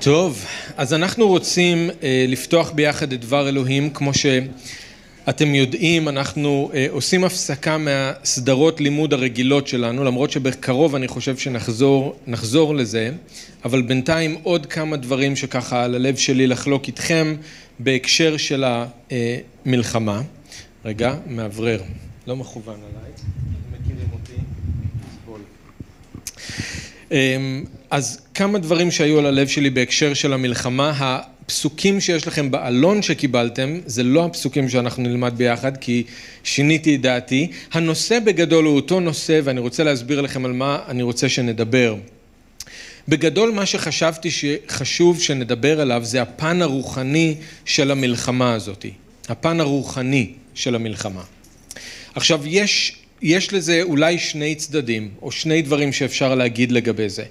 טוב, 0.00 0.44
אז 0.76 0.94
אנחנו 0.94 1.28
רוצים 1.28 1.90
אה, 2.02 2.24
לפתוח 2.28 2.70
ביחד 2.70 3.12
את 3.12 3.20
דבר 3.20 3.48
אלוהים, 3.48 3.90
כמו 3.90 4.10
שאתם 4.14 5.54
יודעים, 5.54 6.08
אנחנו 6.08 6.70
אה, 6.74 6.86
עושים 6.90 7.24
הפסקה 7.24 7.78
מהסדרות 7.78 8.80
לימוד 8.80 9.12
הרגילות 9.12 9.68
שלנו, 9.68 10.04
למרות 10.04 10.30
שבקרוב 10.30 10.94
אני 10.94 11.08
חושב 11.08 11.36
שנחזור 11.36 12.74
לזה, 12.74 13.10
אבל 13.64 13.82
בינתיים 13.82 14.36
עוד 14.42 14.66
כמה 14.66 14.96
דברים 14.96 15.36
שככה 15.36 15.84
על 15.84 15.94
הלב 15.94 16.16
שלי 16.16 16.46
לחלוק 16.46 16.86
איתכם 16.86 17.34
בהקשר 17.78 18.36
של 18.36 18.64
המלחמה. 19.66 20.22
רגע, 20.84 21.14
מאוורר, 21.26 21.82
לא 22.26 22.36
מכוון 22.36 22.74
עליי, 22.74 23.10
אתם 23.14 23.82
מכירים 23.82 24.08
אותי? 24.12 24.32
אמ, 24.32 25.38
אז 27.90 28.20
כמה 28.34 28.58
דברים 28.58 28.90
שהיו 28.90 29.18
על 29.18 29.26
הלב 29.26 29.48
שלי 29.48 29.70
בהקשר 29.70 30.14
של 30.14 30.32
המלחמה, 30.32 30.92
הפסוקים 30.98 32.00
שיש 32.00 32.26
לכם 32.26 32.50
בעלון 32.50 33.02
שקיבלתם, 33.02 33.78
זה 33.86 34.02
לא 34.02 34.24
הפסוקים 34.24 34.68
שאנחנו 34.68 35.02
נלמד 35.02 35.34
ביחד, 35.36 35.76
כי 35.76 36.04
שיניתי 36.44 36.94
את 36.94 37.00
דעתי. 37.00 37.50
הנושא 37.72 38.18
בגדול 38.18 38.64
הוא 38.64 38.76
אותו 38.76 39.00
נושא, 39.00 39.40
ואני 39.44 39.60
רוצה 39.60 39.84
להסביר 39.84 40.20
לכם 40.20 40.44
על 40.44 40.52
מה 40.52 40.78
אני 40.88 41.02
רוצה 41.02 41.28
שנדבר. 41.28 41.96
בגדול 43.08 43.50
מה 43.50 43.66
שחשבתי 43.66 44.28
שחשוב 44.30 45.20
שנדבר 45.20 45.80
עליו 45.80 46.00
זה 46.04 46.22
הפן 46.22 46.62
הרוחני 46.62 47.34
של 47.64 47.90
המלחמה 47.90 48.52
הזאת, 48.52 48.86
הפן 49.28 49.60
הרוחני 49.60 50.32
של 50.54 50.74
המלחמה. 50.74 51.22
עכשיו 52.14 52.40
יש, 52.46 52.96
יש 53.22 53.52
לזה 53.52 53.82
אולי 53.82 54.18
שני 54.18 54.54
צדדים 54.54 55.08
או 55.22 55.32
שני 55.32 55.62
דברים 55.62 55.92
שאפשר 55.92 56.34
להגיד 56.34 56.72
לגבי 56.72 57.08
זה. 57.08 57.24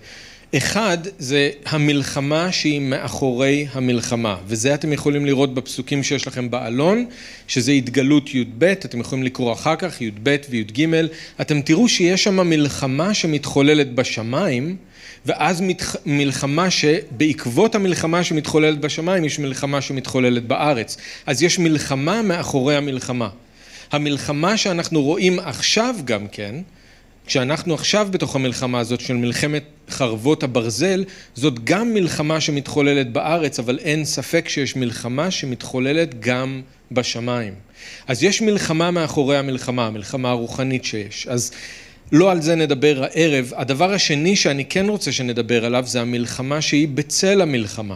אחד 0.57 0.97
זה 1.19 1.49
המלחמה 1.65 2.51
שהיא 2.51 2.81
מאחורי 2.81 3.67
המלחמה 3.71 4.37
וזה 4.47 4.73
אתם 4.73 4.93
יכולים 4.93 5.25
לראות 5.25 5.53
בפסוקים 5.53 6.03
שיש 6.03 6.27
לכם 6.27 6.49
בעלון 6.49 7.05
שזה 7.47 7.71
התגלות 7.71 8.35
י"ב 8.35 8.63
אתם 8.63 8.99
יכולים 8.99 9.23
לקרוא 9.23 9.53
אחר 9.53 9.75
כך 9.75 10.02
י"ב 10.02 10.35
וי"ג. 10.49 10.88
אתם 11.41 11.61
תראו 11.61 11.88
שיש 11.88 12.23
שם 12.23 12.49
מלחמה 12.49 13.13
שמתחוללת 13.13 13.95
בשמיים 13.95 14.75
ואז 15.25 15.63
מלחמה 16.05 16.69
שבעקבות 16.69 17.75
המלחמה 17.75 18.23
שמתחוללת 18.23 18.79
בשמיים 18.79 19.25
יש 19.25 19.39
מלחמה 19.39 19.81
שמתחוללת 19.81 20.44
בארץ. 20.47 20.97
אז 21.25 21.44
יש 21.44 21.59
מלחמה 21.59 22.22
מאחורי 22.22 22.75
המלחמה 22.75 23.29
המלחמה 23.91 24.57
שאנחנו 24.57 25.03
רואים 25.03 25.39
עכשיו 25.39 25.95
גם 26.05 26.27
כן 26.27 26.55
כשאנחנו 27.27 27.73
עכשיו 27.73 28.07
בתוך 28.11 28.35
המלחמה 28.35 28.79
הזאת 28.79 29.02
של 29.02 29.13
מלחמת 29.13 29.63
חרבות 29.89 30.44
הברזל, 30.44 31.03
זאת 31.35 31.63
גם 31.63 31.94
מלחמה 31.94 32.41
שמתחוללת 32.41 33.11
בארץ, 33.11 33.59
אבל 33.59 33.79
אין 33.79 34.05
ספק 34.05 34.49
שיש 34.49 34.75
מלחמה 34.75 35.31
שמתחוללת 35.31 36.19
גם 36.19 36.61
בשמיים. 36.91 37.53
אז 38.07 38.23
יש 38.23 38.41
מלחמה 38.41 38.91
מאחורי 38.91 39.38
המלחמה, 39.38 39.88
המלחמה 39.88 40.29
הרוחנית 40.29 40.85
שיש. 40.85 41.27
אז 41.27 41.51
לא 42.11 42.31
על 42.31 42.41
זה 42.41 42.55
נדבר 42.55 43.03
הערב. 43.03 43.51
הדבר 43.55 43.94
השני 43.94 44.35
שאני 44.35 44.66
כן 44.66 44.89
רוצה 44.89 45.11
שנדבר 45.11 45.66
עליו 45.66 45.83
זה 45.88 46.01
המלחמה 46.01 46.61
שהיא 46.61 46.88
בצל 46.88 47.41
המלחמה. 47.41 47.95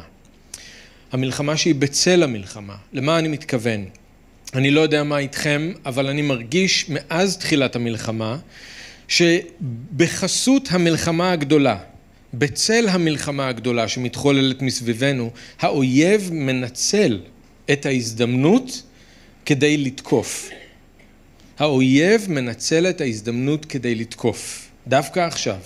המלחמה 1.11 1.58
שהיא 1.58 1.76
בצל 1.76 2.23
המלחמה. 2.23 2.76
למה 2.94 3.20
אני 3.20 3.28
מתכוון? 3.28 3.86
אני 4.54 4.72
לא 4.72 4.82
יודע 4.82 5.04
מה 5.04 5.18
איתכם, 5.18 5.72
אבל 5.86 6.08
אני 6.08 6.22
מרגיש 6.22 6.86
מאז 6.90 7.38
תחילת 7.38 7.76
המלחמה 7.76 8.38
שבחסות 9.08 10.68
המלחמה 10.72 11.32
הגדולה, 11.32 11.78
בצל 12.34 12.88
המלחמה 12.90 13.48
הגדולה 13.48 13.88
שמתחוללת 13.88 14.62
מסביבנו, 14.62 15.32
האויב 15.60 16.30
מנצל 16.34 17.20
את 17.72 17.86
ההזדמנות 17.86 18.84
כדי 19.46 19.78
לתקוף. 19.78 20.50
האויב 21.60 22.26
מנצל 22.30 22.90
את 22.90 23.02
ההזדמנות 23.02 23.66
כדי 23.66 23.95
לתקוף, 23.95 24.70
דווקא 24.88 25.20
עכשיו. 25.20 25.60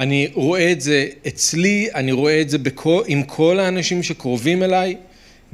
אני 0.00 0.30
רואה 0.34 0.72
את 0.72 0.80
זה 0.80 1.06
אצלי, 1.28 1.88
אני 1.94 2.12
רואה 2.12 2.40
את 2.40 2.50
זה 2.50 2.58
בכל, 2.58 3.02
עם 3.06 3.22
כל 3.22 3.60
האנשים 3.60 4.02
שקרובים 4.02 4.62
אליי, 4.62 4.96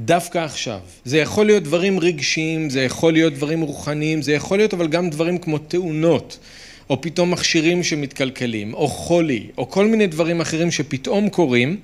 דווקא 0.04 0.38
עכשיו. 0.38 0.78
זה 1.04 1.18
יכול 1.18 1.46
להיות 1.46 1.62
דברים 1.62 2.00
רגשיים, 2.00 2.70
זה 2.70 2.82
יכול 2.82 3.12
להיות 3.12 3.34
דברים 3.34 3.60
רוחניים, 3.60 4.22
זה 4.22 4.32
יכול 4.32 4.58
להיות 4.58 4.74
אבל 4.74 4.88
גם 4.88 5.10
דברים 5.10 5.38
כמו 5.38 5.58
תאונות. 5.58 6.38
או 6.90 7.00
פתאום 7.00 7.30
מכשירים 7.30 7.82
שמתקלקלים, 7.82 8.74
או 8.74 8.88
חולי, 8.88 9.46
או 9.58 9.70
כל 9.70 9.86
מיני 9.86 10.06
דברים 10.06 10.40
אחרים 10.40 10.70
שפתאום 10.70 11.28
קורים, 11.28 11.76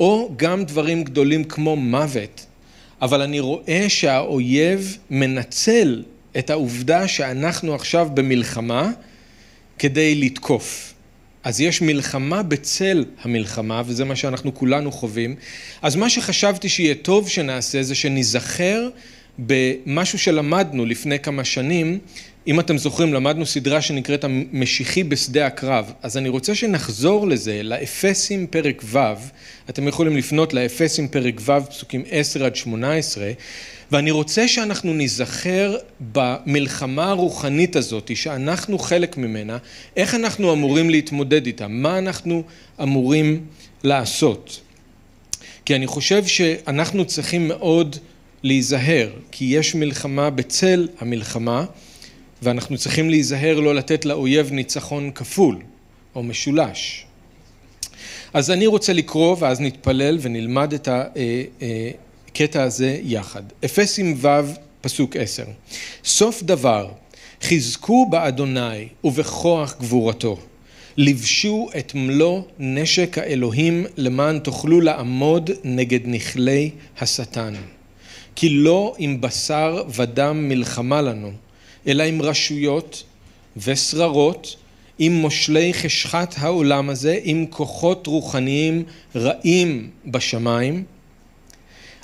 או 0.00 0.32
גם 0.36 0.64
דברים 0.64 1.04
גדולים 1.04 1.44
כמו 1.44 1.76
מוות. 1.76 2.46
אבל 3.02 3.22
אני 3.22 3.40
רואה 3.40 3.84
שהאויב 3.88 4.98
מנצל 5.10 6.02
את 6.38 6.50
העובדה 6.50 7.08
שאנחנו 7.08 7.74
עכשיו 7.74 8.08
במלחמה 8.14 8.90
כדי 9.78 10.14
לתקוף. 10.14 10.91
אז 11.44 11.60
יש 11.60 11.82
מלחמה 11.82 12.42
בצל 12.42 13.04
המלחמה, 13.22 13.82
וזה 13.86 14.04
מה 14.04 14.16
שאנחנו 14.16 14.54
כולנו 14.54 14.92
חווים. 14.92 15.36
אז 15.82 15.96
מה 15.96 16.10
שחשבתי 16.10 16.68
שיהיה 16.68 16.94
טוב 16.94 17.28
שנעשה 17.28 17.82
זה 17.82 17.94
שניזכר 17.94 18.88
במשהו 19.38 20.18
שלמדנו 20.18 20.84
לפני 20.84 21.18
כמה 21.18 21.44
שנים, 21.44 21.98
אם 22.46 22.60
אתם 22.60 22.78
זוכרים 22.78 23.14
למדנו 23.14 23.46
סדרה 23.46 23.82
שנקראת 23.82 24.24
המשיחי 24.24 25.04
בשדה 25.04 25.46
הקרב, 25.46 25.92
אז 26.02 26.16
אני 26.16 26.28
רוצה 26.28 26.54
שנחזור 26.54 27.28
לזה, 27.28 27.62
לאפסים 27.62 28.46
פרק 28.46 28.82
ו', 28.84 28.98
אתם 29.70 29.88
יכולים 29.88 30.16
לפנות 30.16 30.54
לאפסים 30.54 31.08
פרק 31.08 31.40
ו', 31.40 31.66
פסוקים 31.70 32.02
10 32.10 32.44
עד 32.44 32.56
18, 32.56 33.32
ואני 33.92 34.10
רוצה 34.10 34.48
שאנחנו 34.48 34.94
ניזכר 34.94 35.76
במלחמה 36.12 37.10
הרוחנית 37.10 37.76
הזאת, 37.76 38.16
שאנחנו 38.16 38.78
חלק 38.78 39.16
ממנה, 39.16 39.58
איך 39.96 40.14
אנחנו 40.14 40.52
אמורים 40.52 40.90
להתמודד 40.90 41.46
איתה, 41.46 41.68
מה 41.68 41.98
אנחנו 41.98 42.42
אמורים 42.82 43.46
לעשות. 43.84 44.60
כי 45.64 45.76
אני 45.76 45.86
חושב 45.86 46.26
שאנחנו 46.26 47.04
צריכים 47.04 47.48
מאוד 47.48 47.96
להיזהר, 48.42 49.10
כי 49.30 49.44
יש 49.44 49.74
מלחמה 49.74 50.30
בצל 50.30 50.88
המלחמה, 50.98 51.64
ואנחנו 52.42 52.78
צריכים 52.78 53.10
להיזהר 53.10 53.60
לא 53.60 53.74
לתת 53.74 54.04
לאויב 54.04 54.52
ניצחון 54.52 55.10
כפול 55.10 55.58
או 56.14 56.22
משולש. 56.22 57.06
אז 58.34 58.50
אני 58.50 58.66
רוצה 58.66 58.92
לקרוא 58.92 59.36
ואז 59.38 59.60
נתפלל 59.60 60.18
ונלמד 60.20 60.72
את 60.72 60.88
הקטע 60.88 62.58
אה, 62.58 62.62
אה, 62.62 62.66
הזה 62.66 62.98
יחד. 63.02 63.42
אפסים 63.64 64.14
ו' 64.16 64.28
פסוק 64.80 65.16
עשר. 65.16 65.44
סוף 66.04 66.42
דבר 66.42 66.88
חזקו 67.42 68.06
באדוני 68.10 68.88
ובכוח 69.04 69.74
גבורתו. 69.80 70.38
לבשו 70.96 71.68
את 71.78 71.94
מלוא 71.94 72.42
נשק 72.58 73.18
האלוהים 73.18 73.86
למען 73.96 74.38
תוכלו 74.38 74.80
לעמוד 74.80 75.50
נגד 75.64 76.00
נכלי 76.04 76.70
השטן. 77.00 77.54
כי 78.36 78.48
לא 78.48 78.94
עם 78.98 79.20
בשר 79.20 79.82
ודם 79.94 80.48
מלחמה 80.48 81.02
לנו, 81.02 81.32
אלא 81.86 82.02
עם 82.02 82.22
רשויות 82.22 83.02
ושררות, 83.56 84.56
עם 84.98 85.12
מושלי 85.12 85.74
חשכת 85.74 86.34
העולם 86.36 86.90
הזה, 86.90 87.18
עם 87.22 87.46
כוחות 87.50 88.06
רוחניים 88.06 88.84
רעים 89.16 89.90
בשמיים. 90.06 90.84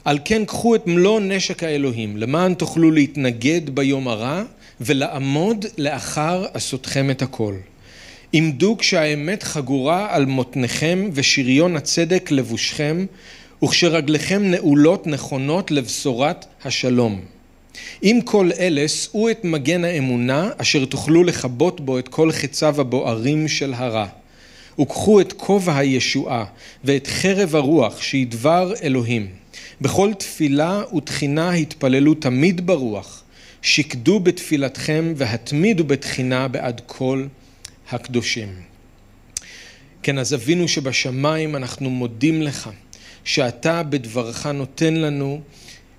על 0.04 0.18
כן 0.24 0.44
קחו 0.44 0.74
את 0.74 0.86
מלוא 0.86 1.20
נשק 1.20 1.62
האלוהים, 1.62 2.16
למען 2.16 2.54
תוכלו 2.54 2.90
להתנגד 2.90 3.70
ביום 3.70 4.08
הרע 4.08 4.42
ולעמוד 4.80 5.64
לאחר 5.78 6.46
עשותכם 6.54 7.10
את 7.10 7.22
הכל. 7.22 7.54
עמדו 8.32 8.76
כשהאמת 8.78 9.42
חגורה 9.42 10.06
על 10.10 10.26
מותניכם 10.26 11.10
ושריון 11.12 11.76
הצדק 11.76 12.30
לבושכם, 12.30 13.06
וכשרגליכם 13.64 14.42
נעולות 14.42 15.06
נכונות 15.06 15.70
לבשורת 15.70 16.46
השלום. 16.64 17.20
עם 18.02 18.20
כל 18.20 18.50
אלה 18.58 18.88
שאו 18.88 19.30
את 19.30 19.44
מגן 19.44 19.84
האמונה 19.84 20.50
אשר 20.56 20.84
תוכלו 20.84 21.24
לכבות 21.24 21.80
בו 21.80 21.98
את 21.98 22.08
כל 22.08 22.32
חציו 22.32 22.80
הבוערים 22.80 23.48
של 23.48 23.74
הרע. 23.74 24.06
וקחו 24.80 25.20
את 25.20 25.32
כובע 25.32 25.78
הישועה 25.78 26.44
ואת 26.84 27.06
חרב 27.06 27.56
הרוח 27.56 28.02
שהיא 28.02 28.26
דבר 28.26 28.72
אלוהים. 28.82 29.26
בכל 29.80 30.14
תפילה 30.14 30.82
ותחינה 30.96 31.52
התפללו 31.52 32.14
תמיד 32.14 32.66
ברוח. 32.66 33.22
שקדו 33.62 34.20
בתפילתכם 34.20 35.12
והתמידו 35.16 35.84
בתחינה 35.84 36.48
בעד 36.48 36.80
כל 36.86 37.26
הקדושים. 37.90 38.48
כן, 40.02 40.18
אז 40.18 40.34
אבינו 40.34 40.68
שבשמיים 40.68 41.56
אנחנו 41.56 41.90
מודים 41.90 42.42
לך 42.42 42.70
שאתה 43.24 43.82
בדברך 43.82 44.46
נותן 44.46 44.94
לנו 44.94 45.40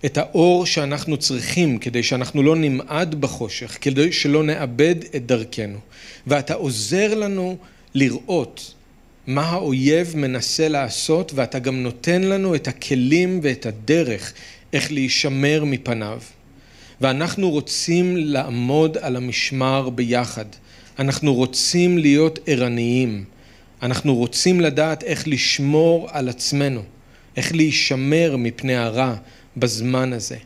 את 0.06 0.18
האור 0.18 0.66
שאנחנו 0.66 1.18
צריכים 1.18 1.78
כדי 1.78 2.04
שאנחנו 2.04 2.44
לא 2.44 2.56
נמעד 2.56 3.16
בחושך, 3.16 3.78
כדי 3.82 4.12
שלא 4.12 4.44
נאבד 4.44 4.96
את 5.16 5.26
דרכנו. 5.26 5.78
ואתה 6.28 6.54
עוזר 6.54 7.14
לנו 7.16 7.58
לראות 7.94 8.74
מה 9.28 9.42
האויב 9.42 10.14
מנסה 10.16 10.68
לעשות, 10.68 11.32
ואתה 11.36 11.60
גם 11.60 11.84
נותן 11.84 12.22
לנו 12.24 12.56
את 12.56 12.68
הכלים 12.68 13.40
ואת 13.44 13.66
הדרך 13.66 14.34
איך 14.74 14.92
להישמר 14.92 15.64
מפניו. 15.66 16.20
ואנחנו 17.02 17.50
רוצים 17.50 18.18
לעמוד 18.18 18.98
על 18.98 19.16
המשמר 19.16 19.90
ביחד. 19.90 20.46
אנחנו 21.00 21.34
רוצים 21.34 21.98
להיות 21.98 22.40
ערניים. 22.46 23.24
אנחנו 23.82 24.16
רוצים 24.16 24.62
לדעת 24.62 25.04
איך 25.04 25.28
לשמור 25.28 26.08
על 26.12 26.30
עצמנו, 26.30 26.82
איך 27.38 27.56
להישמר 27.56 28.36
מפני 28.38 28.76
הרע 28.76 29.16
בזמן 29.58 30.14
הזה. 30.14 30.38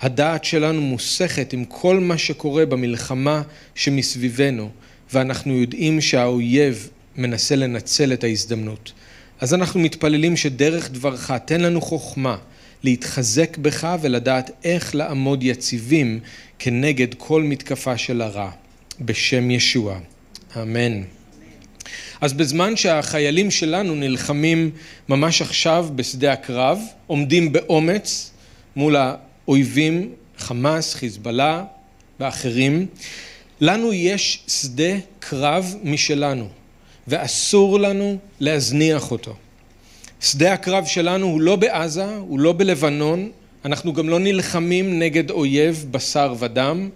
הדעת 0.00 0.44
שלנו 0.44 0.80
מוסכת 0.80 1.52
עם 1.52 1.64
כל 1.64 2.00
מה 2.00 2.18
שקורה 2.18 2.66
במלחמה 2.66 3.42
שמסביבנו, 3.74 4.70
ואנחנו 5.12 5.52
יודעים 5.52 6.00
שהאויב 6.00 6.88
מנסה 7.16 7.56
לנצל 7.56 8.12
את 8.12 8.24
ההזדמנות. 8.24 8.92
אז 9.40 9.54
אנחנו 9.54 9.80
מתפללים 9.80 10.36
שדרך 10.36 10.90
דברך 10.90 11.30
תן 11.30 11.60
לנו 11.60 11.80
חוכמה 11.80 12.36
להתחזק 12.82 13.56
בך 13.56 13.96
ולדעת 14.00 14.50
איך 14.64 14.94
לעמוד 14.94 15.42
יציבים 15.42 16.20
כנגד 16.58 17.14
כל 17.14 17.42
מתקפה 17.42 17.98
של 17.98 18.22
הרע. 18.22 18.50
בשם 19.00 19.50
ישוע. 19.50 19.98
אמן. 20.56 21.02
אז 22.22 22.32
בזמן 22.32 22.76
שהחיילים 22.76 23.50
שלנו 23.50 23.94
נלחמים 23.94 24.70
ממש 25.08 25.42
עכשיו 25.42 25.88
בשדה 25.96 26.32
הקרב, 26.32 26.80
עומדים 27.06 27.52
באומץ 27.52 28.30
מול 28.76 28.96
האויבים, 28.96 30.12
חמאס, 30.38 30.94
חיזבאללה 30.94 31.64
ואחרים, 32.20 32.86
לנו 33.60 33.92
יש 33.92 34.42
שדה 34.48 34.92
קרב 35.18 35.74
משלנו, 35.84 36.48
ואסור 37.08 37.80
לנו 37.80 38.18
להזניח 38.40 39.10
אותו. 39.10 39.34
שדה 40.20 40.52
הקרב 40.52 40.86
שלנו 40.86 41.26
הוא 41.26 41.40
לא 41.40 41.56
בעזה, 41.56 42.16
הוא 42.16 42.40
לא 42.40 42.52
בלבנון, 42.52 43.30
אנחנו 43.64 43.92
גם 43.92 44.08
לא 44.08 44.18
נלחמים 44.18 44.98
נגד 44.98 45.30
אויב 45.30 45.86
בשר 45.90 46.34
ודם, 46.38 46.88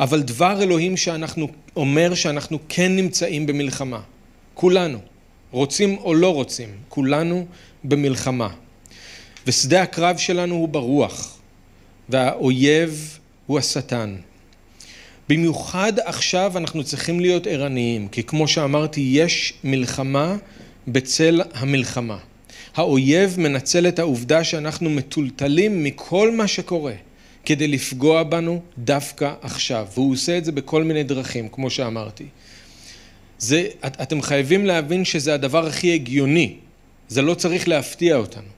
אבל 0.00 0.22
דבר 0.22 0.62
אלוהים 0.62 0.96
שאנחנו, 0.96 1.48
אומר 1.76 2.14
שאנחנו 2.14 2.58
כן 2.68 2.96
נמצאים 2.96 3.46
במלחמה. 3.46 4.00
כולנו, 4.54 4.98
רוצים 5.50 5.98
או 5.98 6.14
לא 6.14 6.34
רוצים, 6.34 6.68
כולנו 6.88 7.46
במלחמה. 7.84 8.48
ושדה 9.46 9.82
הקרב 9.82 10.16
שלנו 10.16 10.54
הוא 10.54 10.68
ברוח, 10.68 11.38
והאויב 12.08 13.18
הוא 13.46 13.58
השטן. 13.58 14.16
במיוחד 15.28 15.92
עכשיו 16.04 16.58
אנחנו 16.58 16.84
צריכים 16.84 17.20
להיות 17.20 17.46
ערניים, 17.46 18.08
כי 18.08 18.22
כמו 18.22 18.48
שאמרתי, 18.48 19.00
יש 19.00 19.54
מלחמה 19.64 20.36
בצל 20.88 21.40
המלחמה. 21.54 22.18
האויב 22.74 23.34
מנצל 23.40 23.88
את 23.88 23.98
העובדה 23.98 24.44
שאנחנו 24.44 24.90
מטולטלים 24.90 25.84
מכל 25.84 26.30
מה 26.36 26.48
שקורה 26.48 26.92
כדי 27.44 27.68
לפגוע 27.68 28.22
בנו 28.22 28.62
דווקא 28.78 29.34
עכשיו, 29.42 29.86
והוא 29.94 30.12
עושה 30.12 30.38
את 30.38 30.44
זה 30.44 30.52
בכל 30.52 30.82
מיני 30.82 31.02
דרכים, 31.02 31.48
כמו 31.48 31.70
שאמרתי. 31.70 32.24
זה, 33.38 33.68
את, 33.86 34.00
אתם 34.02 34.22
חייבים 34.22 34.66
להבין 34.66 35.04
שזה 35.04 35.34
הדבר 35.34 35.66
הכי 35.66 35.94
הגיוני, 35.94 36.54
זה 37.08 37.22
לא 37.22 37.34
צריך 37.34 37.68
להפתיע 37.68 38.16
אותנו. 38.16 38.48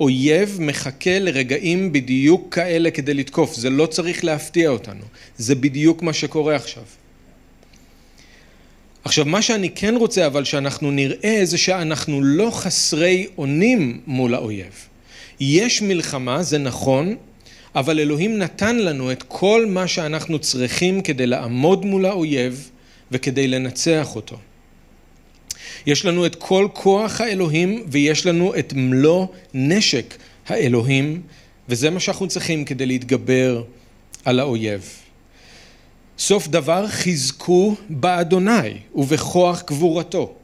אויב 0.00 0.56
מחכה 0.60 1.18
לרגעים 1.18 1.92
בדיוק 1.92 2.54
כאלה 2.54 2.90
כדי 2.90 3.14
לתקוף, 3.14 3.54
זה 3.54 3.70
לא 3.70 3.86
צריך 3.86 4.24
להפתיע 4.24 4.68
אותנו, 4.68 5.04
זה 5.38 5.54
בדיוק 5.54 6.02
מה 6.02 6.12
שקורה 6.12 6.56
עכשיו. 6.56 6.82
עכשיו 9.04 9.24
מה 9.24 9.42
שאני 9.42 9.70
כן 9.70 9.94
רוצה 9.96 10.26
אבל 10.26 10.44
שאנחנו 10.44 10.90
נראה 10.90 11.40
זה 11.44 11.58
שאנחנו 11.58 12.22
לא 12.22 12.50
חסרי 12.50 13.26
אונים 13.38 14.00
מול 14.06 14.34
האויב. 14.34 14.86
יש 15.40 15.82
מלחמה, 15.82 16.42
זה 16.42 16.58
נכון, 16.58 17.16
אבל 17.74 18.00
אלוהים 18.00 18.38
נתן 18.38 18.76
לנו 18.76 19.12
את 19.12 19.24
כל 19.28 19.66
מה 19.68 19.88
שאנחנו 19.88 20.38
צריכים 20.38 21.00
כדי 21.00 21.26
לעמוד 21.26 21.86
מול 21.86 22.06
האויב 22.06 22.70
וכדי 23.10 23.48
לנצח 23.48 24.16
אותו. 24.16 24.36
יש 25.86 26.04
לנו 26.04 26.26
את 26.26 26.34
כל 26.34 26.68
כוח 26.72 27.20
האלוהים 27.20 27.84
ויש 27.88 28.26
לנו 28.26 28.54
את 28.58 28.72
מלוא 28.76 29.26
נשק 29.54 30.14
האלוהים 30.48 31.22
וזה 31.68 31.90
מה 31.90 32.00
שאנחנו 32.00 32.28
צריכים 32.28 32.64
כדי 32.64 32.86
להתגבר 32.86 33.62
על 34.24 34.40
האויב. 34.40 34.90
סוף 36.18 36.48
דבר 36.48 36.88
חזקו 36.88 37.74
באדוני 37.90 38.78
ובכוח 38.94 39.62
גבורתו. 39.66 40.34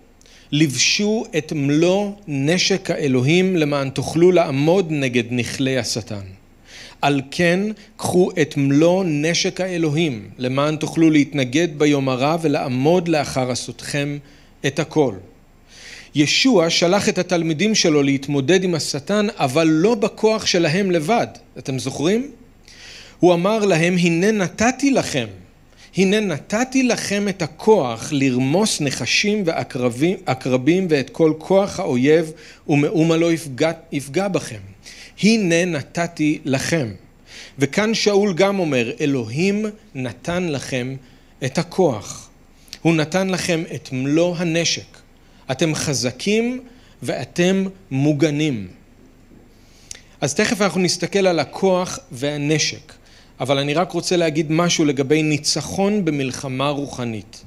לבשו 0.53 1.25
את 1.39 1.53
מלוא 1.53 2.13
נשק 2.29 2.91
האלוהים 2.91 3.57
למען 3.57 3.91
תוכלו 3.91 4.33
לעמוד 4.33 4.87
נגד 4.91 5.25
נכלי 5.31 5.79
השטן. 5.79 6.38
על 7.03 7.21
כן 7.31 7.61
קחו 7.97 8.31
את 8.41 8.56
מלוא 8.56 9.05
נשק 9.06 9.61
האלוהים 9.61 10.29
למען 10.39 10.77
תוכלו 10.77 11.11
להתנגד 11.11 11.69
ביום 11.79 12.09
הרע 12.09 12.37
ולעמוד 12.43 13.09
לאחר 13.09 13.50
עשותכם 13.50 14.19
את 14.67 14.79
הכל. 14.79 15.15
ישוע 16.15 16.71
שלח 16.71 17.09
את 17.09 17.19
התלמידים 17.19 17.75
שלו 17.75 18.03
להתמודד 18.03 18.65
עם 18.65 18.75
השטן 18.75 19.27
אבל 19.37 19.67
לא 19.67 19.95
בכוח 19.95 20.47
שלהם 20.47 20.91
לבד. 20.91 21.27
אתם 21.59 21.79
זוכרים? 21.79 22.31
הוא 23.19 23.35
אמר 23.35 23.65
להם 23.65 23.97
הנה 23.99 24.31
נתתי 24.31 24.91
לכם 24.91 25.27
הנה 25.97 26.21
נתתי 26.21 26.83
לכם 26.83 27.29
את 27.29 27.43
הכוח 27.43 28.09
לרמוס 28.12 28.81
נחשים 28.81 29.43
ועקרבים 29.47 30.87
ואת 30.91 31.11
כל 31.11 31.33
כוח 31.39 31.81
האויב 31.81 32.33
ומאומה 32.69 33.17
לא 33.17 33.33
יפגע, 33.33 33.71
יפגע 33.93 34.29
בכם. 34.29 34.59
הנה 35.23 35.65
נתתי 35.65 36.38
לכם. 36.44 36.88
וכאן 37.59 37.94
שאול 37.94 38.35
גם 38.35 38.59
אומר, 38.59 38.91
אלוהים 39.00 39.67
נתן 39.94 40.49
לכם 40.49 40.97
את 41.44 41.59
הכוח. 41.59 42.31
הוא 42.82 42.94
נתן 42.94 43.29
לכם 43.29 43.62
את 43.75 43.88
מלוא 43.93 44.37
הנשק. 44.37 44.99
אתם 45.50 45.75
חזקים 45.75 46.61
ואתם 47.03 47.65
מוגנים. 47.91 48.69
אז 50.20 50.35
תכף 50.35 50.62
אנחנו 50.62 50.81
נסתכל 50.81 51.26
על 51.26 51.38
הכוח 51.38 51.99
והנשק. 52.12 52.93
אבל 53.41 53.59
אני 53.59 53.75
רק 53.75 53.93
רוצה 53.93 54.17
להגיד 54.17 54.53
משהו 54.53 54.85
לגבי 54.85 55.23
ניצחון 55.23 56.05
במלחמה 56.05 56.69
רוחנית. 56.69 57.44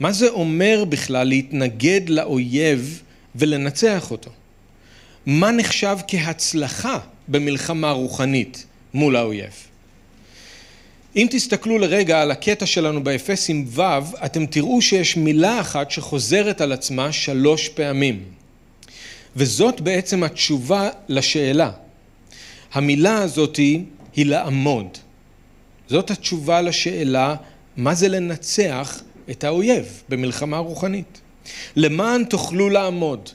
מה 0.00 0.12
זה 0.12 0.28
אומר 0.28 0.84
בכלל 0.88 1.28
להתנגד 1.28 2.08
לאויב 2.08 3.02
ולנצח 3.34 4.10
אותו? 4.10 4.30
מה 5.26 5.50
נחשב 5.50 5.96
כהצלחה 6.08 6.98
במלחמה 7.28 7.90
רוחנית 7.90 8.66
מול 8.94 9.16
האויב? 9.16 9.52
אם 11.16 11.26
תסתכלו 11.30 11.78
לרגע 11.78 12.22
על 12.22 12.30
הקטע 12.30 12.66
שלנו 12.66 13.04
באפסים 13.04 13.64
ו', 13.68 13.82
אתם 14.24 14.46
תראו 14.46 14.82
שיש 14.82 15.16
מילה 15.16 15.60
אחת 15.60 15.90
שחוזרת 15.90 16.60
על 16.60 16.72
עצמה 16.72 17.12
שלוש 17.12 17.68
פעמים. 17.68 18.22
וזאת 19.36 19.80
בעצם 19.80 20.22
התשובה 20.22 20.88
לשאלה. 21.08 21.70
המילה 22.72 23.22
הזאת 23.22 23.56
היא 23.56 24.26
לעמוד. 24.26 24.86
זאת 25.88 26.10
התשובה 26.10 26.60
לשאלה 26.62 27.34
מה 27.76 27.94
זה 27.94 28.08
לנצח 28.08 29.02
את 29.30 29.44
האויב 29.44 30.02
במלחמה 30.08 30.58
רוחנית. 30.58 31.20
למען 31.76 32.24
תוכלו 32.24 32.70
לעמוד. 32.70 33.30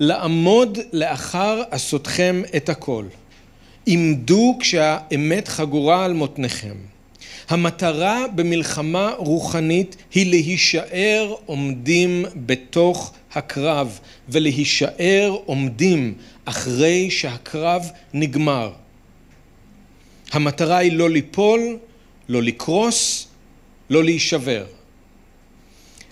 לעמוד 0.00 0.78
לאחר 0.92 1.62
עשותכם 1.70 2.42
את 2.56 2.68
הכל. 2.68 3.04
עמדו 3.86 4.56
כשהאמת 4.60 5.48
חגורה 5.48 6.04
על 6.04 6.12
מותניכם. 6.12 6.74
המטרה 7.48 8.24
במלחמה 8.34 9.12
רוחנית 9.16 9.96
היא 10.14 10.30
להישאר 10.30 11.34
עומדים 11.46 12.24
בתוך 12.46 13.12
הקרב 13.34 14.00
ולהישאר 14.28 15.36
עומדים 15.46 16.14
אחרי 16.44 17.10
שהקרב 17.10 17.90
נגמר. 18.14 18.72
המטרה 20.32 20.76
היא 20.76 20.92
לא 20.92 21.10
ליפול, 21.10 21.78
לא 22.28 22.42
לקרוס, 22.42 23.28
לא 23.90 24.04
להישבר. 24.04 24.64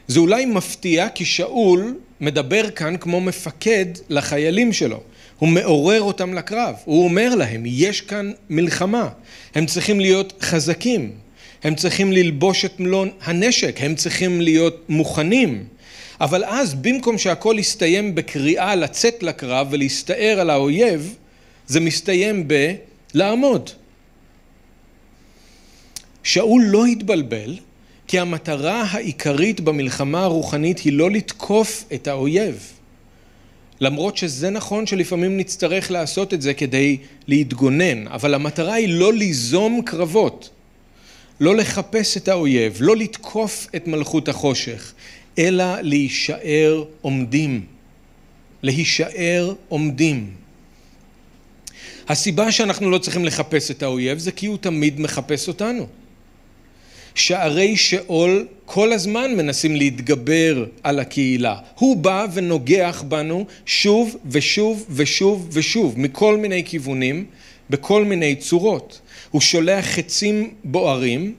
זה 0.09 0.21
אולי 0.21 0.47
מפתיע 0.47 1.09
כי 1.09 1.25
שאול 1.25 1.99
מדבר 2.25 2.71
כאן 2.71 2.97
כמו 2.97 3.21
מפקד 3.21 3.87
לחיילים 4.09 4.73
שלו. 4.73 5.01
הוא 5.39 5.49
מעורר 5.49 6.03
אותם 6.03 6.35
לקרב, 6.35 6.75
הוא 6.85 7.05
אומר 7.05 7.35
להם, 7.35 7.63
יש 7.67 8.01
כאן 8.01 8.33
מלחמה, 8.51 9.09
הם 9.55 9.67
צריכים 9.67 10.01
להיות 10.01 10.33
חזקים, 10.43 11.13
הם 11.63 11.75
צריכים 11.75 12.13
ללבוש 12.13 12.65
את 12.65 12.81
מלוא 12.81 13.07
הנשק, 13.23 13.77
הם 13.81 13.95
צריכים 13.95 14.41
להיות 14.41 14.85
מוכנים. 14.89 15.65
אבל 16.21 16.45
אז 16.45 16.75
במקום 16.75 17.19
שהכל 17.19 17.57
יסתיים 17.59 18.15
בקריאה 18.15 18.75
לצאת 18.75 19.23
לקרב 19.23 19.69
ולהסתער 19.71 20.41
על 20.41 20.51
האויב, 20.51 21.15
זה 21.67 21.81
מסתיים 21.81 22.49
בלעמוד. 23.15 23.71
שאול 26.23 26.63
לא 26.63 26.87
התבלבל 26.87 27.57
כי 28.07 28.19
המטרה 28.19 28.83
העיקרית 28.83 29.61
במלחמה 29.61 30.25
הרוחנית 30.25 30.79
היא 30.79 30.93
לא 30.93 31.11
לתקוף 31.11 31.85
את 31.95 32.09
האויב. 32.09 32.73
למרות 33.81 34.17
שזה 34.17 34.51
נכון 34.51 34.87
שלפעמים 34.87 35.37
נצטרך 35.37 35.91
לעשות 35.91 36.35
את 36.35 36.43
זה 36.43 36.55
כדי 36.55 36.97
להתגונן, 37.27 38.09
אבל 38.09 38.35
המטרה 38.35 38.75
היא 38.75 38.89
לא 38.89 39.13
ליזום 39.13 39.83
קרבות, 39.85 40.51
לא 41.41 41.57
לחפש 41.57 42.17
את 42.17 42.29
האויב, 42.29 42.77
לא 42.81 42.97
לתקוף 42.97 43.67
את 43.77 43.87
מלכות 43.87 44.29
החושך, 44.29 44.93
אלא 45.39 45.81
להישאר 45.81 46.85
עומדים. 47.01 47.65
להישאר 48.63 49.55
עומדים. 49.69 50.31
הסיבה 52.09 52.53
שאנחנו 52.53 52.91
לא 52.91 52.99
צריכים 52.99 53.25
לחפש 53.25 53.71
את 53.71 53.83
האויב 53.83 54.19
זה 54.19 54.33
כי 54.33 54.47
הוא 54.47 54.59
תמיד 54.61 55.01
מחפש 55.01 55.49
אותנו. 55.49 55.87
שערי 57.15 57.77
שאול 57.77 58.47
כל 58.65 58.93
הזמן 58.93 59.35
מנסים 59.37 59.77
להתגבר 59.77 60.65
על 60.83 60.99
הקהילה. 60.99 61.57
הוא 61.75 61.97
בא 61.97 62.27
ונוגח 62.35 63.05
בנו 63.09 63.47
שוב 63.67 64.17
ושוב 64.27 64.87
ושוב 64.91 65.49
ושוב, 65.53 65.95
מכל 65.99 66.37
מיני 66.37 66.65
כיוונים, 66.65 67.25
בכל 67.71 68.05
מיני 68.05 68.37
צורות. 68.37 69.01
הוא 69.31 69.41
שולח 69.41 69.85
חצים 69.85 70.51
בוערים, 70.65 71.35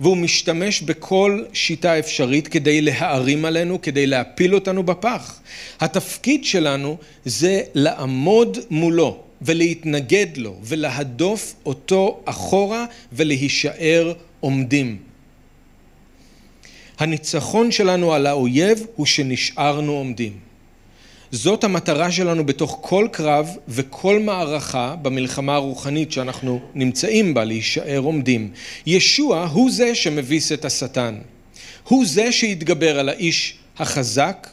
והוא 0.00 0.16
משתמש 0.16 0.82
בכל 0.82 1.42
שיטה 1.52 1.98
אפשרית 1.98 2.48
כדי 2.48 2.80
להערים 2.80 3.44
עלינו, 3.44 3.82
כדי 3.82 4.06
להפיל 4.06 4.54
אותנו 4.54 4.82
בפח. 4.82 5.40
התפקיד 5.80 6.44
שלנו 6.44 6.96
זה 7.24 7.62
לעמוד 7.74 8.58
מולו 8.70 9.20
ולהתנגד 9.42 10.26
לו 10.36 10.56
ולהדוף 10.62 11.54
אותו 11.66 12.20
אחורה 12.24 12.86
ולהישאר 13.12 14.12
עומדים. 14.40 15.05
הניצחון 16.98 17.72
שלנו 17.72 18.12
על 18.14 18.26
האויב 18.26 18.86
הוא 18.96 19.06
שנשארנו 19.06 19.92
עומדים. 19.92 20.32
זאת 21.30 21.64
המטרה 21.64 22.10
שלנו 22.12 22.46
בתוך 22.46 22.78
כל 22.80 23.08
קרב 23.12 23.56
וכל 23.68 24.20
מערכה 24.20 24.96
במלחמה 25.02 25.54
הרוחנית 25.54 26.12
שאנחנו 26.12 26.60
נמצאים 26.74 27.34
בה, 27.34 27.44
להישאר 27.44 27.98
עומדים. 27.98 28.50
ישוע 28.86 29.46
הוא 29.46 29.70
זה 29.70 29.94
שמביס 29.94 30.52
את 30.52 30.64
השטן. 30.64 31.18
הוא 31.88 32.06
זה 32.06 32.32
שהתגבר 32.32 32.98
על 32.98 33.08
האיש 33.08 33.54
החזק, 33.78 34.48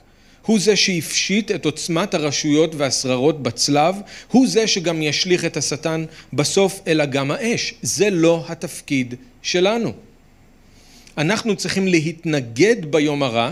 הוא 0.45 0.59
זה 0.59 0.75
שהפשיט 0.75 1.51
את 1.51 1.65
עוצמת 1.65 2.13
הרשויות 2.13 2.75
והשררות 2.75 3.43
בצלב, 3.43 3.95
הוא 4.31 4.47
זה 4.47 4.67
שגם 4.67 5.01
ישליך 5.01 5.45
את 5.45 5.57
השטן 5.57 6.05
בסוף 6.33 6.81
אל 6.87 7.01
אגם 7.01 7.31
האש. 7.31 7.73
זה 7.81 8.09
לא 8.09 8.45
התפקיד 8.47 9.15
שלנו. 9.41 9.93
אנחנו 11.17 11.55
צריכים 11.55 11.87
להתנגד 11.87 12.91
ביום 12.91 13.23
הרע 13.23 13.51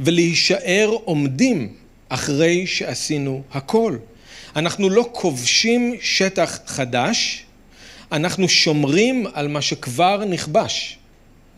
ולהישאר 0.00 0.96
עומדים 1.04 1.72
אחרי 2.08 2.66
שעשינו 2.66 3.42
הכל. 3.52 3.96
אנחנו 4.56 4.90
לא 4.90 5.08
כובשים 5.12 5.94
שטח 6.00 6.58
חדש, 6.66 7.44
אנחנו 8.12 8.48
שומרים 8.48 9.26
על 9.32 9.48
מה 9.48 9.62
שכבר 9.62 10.24
נכבש. 10.24 10.98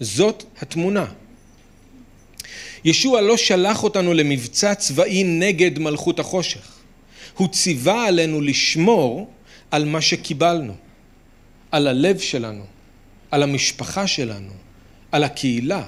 זאת 0.01 0.45
התמונה. 0.61 1.07
ישוע 2.85 3.21
לא 3.21 3.37
שלח 3.37 3.83
אותנו 3.83 4.15
למבצע 4.15 4.75
צבאי 4.75 5.25
נגד 5.25 5.79
מלכות 5.79 6.21
החושך. 6.21 6.73
הוא 7.37 7.49
ציווה 7.49 8.07
עלינו 8.07 8.41
לשמור 8.41 9.31
על 9.71 9.85
מה 9.85 10.01
שקיבלנו, 10.01 10.75
על 11.71 11.87
הלב 11.87 12.19
שלנו, 12.19 12.65
על 13.31 13.43
המשפחה 13.43 14.07
שלנו, 14.07 14.53
על 15.13 15.25
הקהילה. 15.25 15.83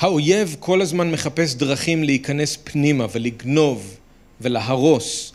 האויב 0.00 0.56
כל 0.60 0.82
הזמן 0.82 1.10
מחפש 1.10 1.54
דרכים 1.54 2.04
להיכנס 2.04 2.58
פנימה 2.64 3.06
ולגנוב 3.12 3.96
ולהרוס, 4.40 5.32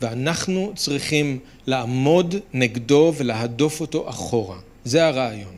ואנחנו 0.00 0.72
צריכים 0.76 1.38
לעמוד 1.66 2.34
נגדו 2.52 3.12
ולהדוף 3.16 3.80
אותו 3.80 4.10
אחורה. 4.10 4.58
זה 4.84 5.06
הרעיון. 5.06 5.56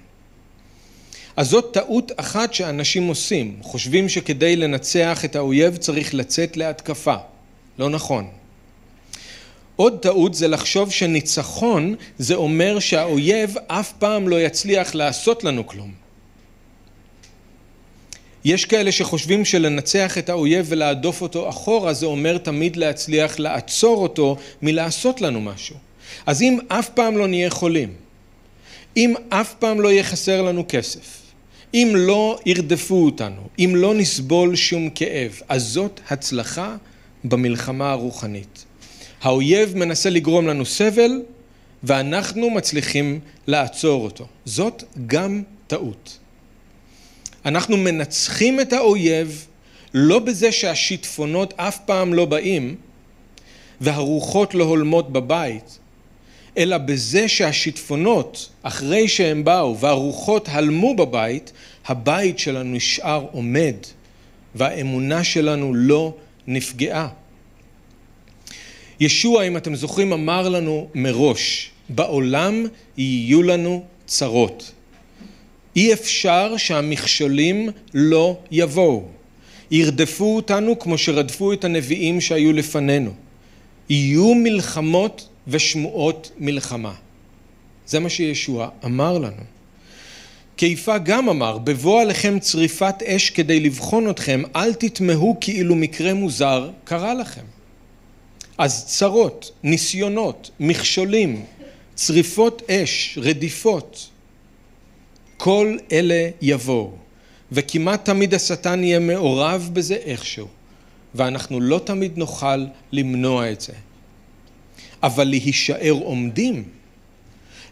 אז 1.37 1.49
זאת 1.49 1.75
טעות 1.75 2.13
אחת 2.17 2.55
שאנשים 2.55 3.09
עושים, 3.09 3.57
חושבים 3.63 4.09
שכדי 4.09 4.57
לנצח 4.57 5.25
את 5.25 5.37
האויב 5.37 5.77
צריך 5.77 6.15
לצאת 6.15 6.57
להתקפה. 6.57 7.17
לא 7.79 7.91
נכון. 7.91 8.29
עוד 9.81 9.99
טעות 9.99 10.35
זה 10.35 10.49
לחשוב 10.49 10.91
שניצחון 10.91 11.95
זה 12.19 12.35
אומר 12.35 12.79
שהאויב 12.79 13.55
אף 13.67 13.93
פעם 13.93 14.29
לא 14.29 14.41
יצליח 14.41 14.95
לעשות 14.95 15.45
לנו 15.45 15.67
כלום. 15.67 15.93
יש 18.45 18.65
כאלה 18.65 18.93
שחושבים 18.93 19.45
שלנצח 19.45 20.19
את 20.19 20.29
האויב 20.29 20.67
ולהדוף 20.69 21.23
אותו 21.23 21.49
אחורה 21.49 21.93
זה 21.93 22.07
אומר 22.07 22.39
תמיד 22.39 22.77
להצליח 22.77 23.39
לעצור 23.39 24.03
אותו 24.03 24.37
מלעשות 24.63 25.21
לנו 25.21 25.41
משהו. 25.41 25.77
אז 26.27 26.43
אם 26.43 26.59
אף 26.69 26.89
פעם 26.89 27.19
לא 27.19 27.27
נהיה 27.27 27.51
חולים, 27.51 27.93
אם 28.97 29.15
אף 29.29 29.55
פעם 29.55 29.81
לא 29.81 29.89
יהיה 29.89 30.05
חסר 30.05 30.43
לנו 30.43 30.65
כסף, 30.69 31.21
אם 31.75 31.93
לא 31.97 32.39
ירדפו 32.47 33.05
אותנו, 33.05 33.43
אם 33.59 33.73
לא 33.77 33.95
נסבול 33.95 34.57
שום 34.57 34.91
כאב, 34.91 35.41
אז 35.49 35.63
זאת 35.63 36.01
הצלחה 36.11 36.77
במלחמה 37.25 37.91
הרוחנית. 37.91 38.70
האויב 39.23 39.77
מנסה 39.77 40.11
לגרום 40.11 40.47
לנו 40.47 40.67
סבל 40.67 41.23
ואנחנו 41.83 42.51
מצליחים 42.51 43.21
לעצור 43.47 44.05
אותו. 44.05 44.27
זאת 44.45 44.85
גם 45.07 45.43
טעות. 45.67 46.19
אנחנו 47.45 47.77
מנצחים 47.77 48.61
את 48.61 48.73
האויב 48.73 49.47
לא 49.95 50.19
בזה 50.19 50.53
שהשיטפונות 50.53 51.55
אף 51.57 51.79
פעם 51.87 52.15
לא 52.15 52.25
באים 52.25 52.77
והרוחות 53.81 54.55
לא 54.55 54.65
הולמות 54.65 55.13
בבית, 55.13 55.79
אלא 56.59 56.79
בזה 56.79 57.29
שהשיטפונות, 57.29 58.49
אחרי 58.63 59.09
שהם 59.09 59.45
באו 59.45 59.79
והרוחות 59.79 60.49
הלמו 60.49 60.97
בבית, 60.97 61.53
הבית 61.87 62.39
שלנו 62.39 62.75
נשאר 62.75 63.27
עומד 63.33 63.75
והאמונה 64.55 65.25
שלנו 65.25 65.75
לא 65.75 66.15
נפגעה. 66.47 67.09
ישוע, 69.01 69.43
אם 69.43 69.57
אתם 69.57 69.75
זוכרים, 69.75 70.13
אמר 70.13 70.49
לנו 70.49 70.89
מראש, 70.95 71.71
בעולם 71.89 72.67
יהיו 72.97 73.43
לנו 73.43 73.85
צרות. 74.07 74.73
אי 75.77 75.93
אפשר 75.93 76.57
שהמכשולים 76.57 77.69
לא 77.95 78.39
יבואו. 78.51 79.03
ירדפו 79.71 80.37
אותנו 80.37 80.79
כמו 80.79 80.99
שרדפו 80.99 81.53
את 81.53 81.65
הנביאים 81.65 82.21
שהיו 82.21 82.53
לפנינו. 82.53 83.11
יהיו 83.89 84.35
מלחמות 84.35 85.29
ושמועות 85.49 86.31
מלחמה. 86.39 86.95
זה 87.87 88.01
מה 88.01 88.09
שישוע 88.09 88.69
אמר 88.85 89.19
לנו. 89.19 89.43
כיפה 90.57 90.99
גם 90.99 91.29
אמר, 91.29 91.59
בבוא 91.59 92.01
עליכם 92.01 92.39
צריפת 92.39 93.03
אש 93.03 93.31
כדי 93.31 93.61
לבחון 93.61 94.11
אתכם, 94.11 94.43
אל 94.57 94.75
תתמהו 94.75 95.37
כאילו 95.41 95.75
מקרה 95.77 96.15
מוזר 96.15 96.71
קרה 96.85 97.15
לכם. 97.15 97.60
אז 98.61 98.85
צרות, 98.87 99.51
ניסיונות, 99.63 100.51
מכשולים, 100.61 101.45
צריפות 101.95 102.63
אש, 102.71 103.19
רדיפות, 103.23 104.09
כל 105.37 105.77
אלה 105.93 106.31
יבואו, 106.43 106.93
וכמעט 107.53 108.05
תמיד 108.05 108.35
השטן 108.35 108.85
יהיה 108.85 108.99
מעורב 108.99 109.71
בזה 109.73 109.95
איכשהו, 109.95 110.47
ואנחנו 111.15 111.61
לא 111.61 111.81
תמיד 111.85 112.19
נוכל 112.19 112.67
למנוע 112.93 113.53
את 113.53 113.61
זה. 113.61 113.73
אבל 115.03 115.25
להישאר 115.25 115.99
עומדים, 116.03 116.65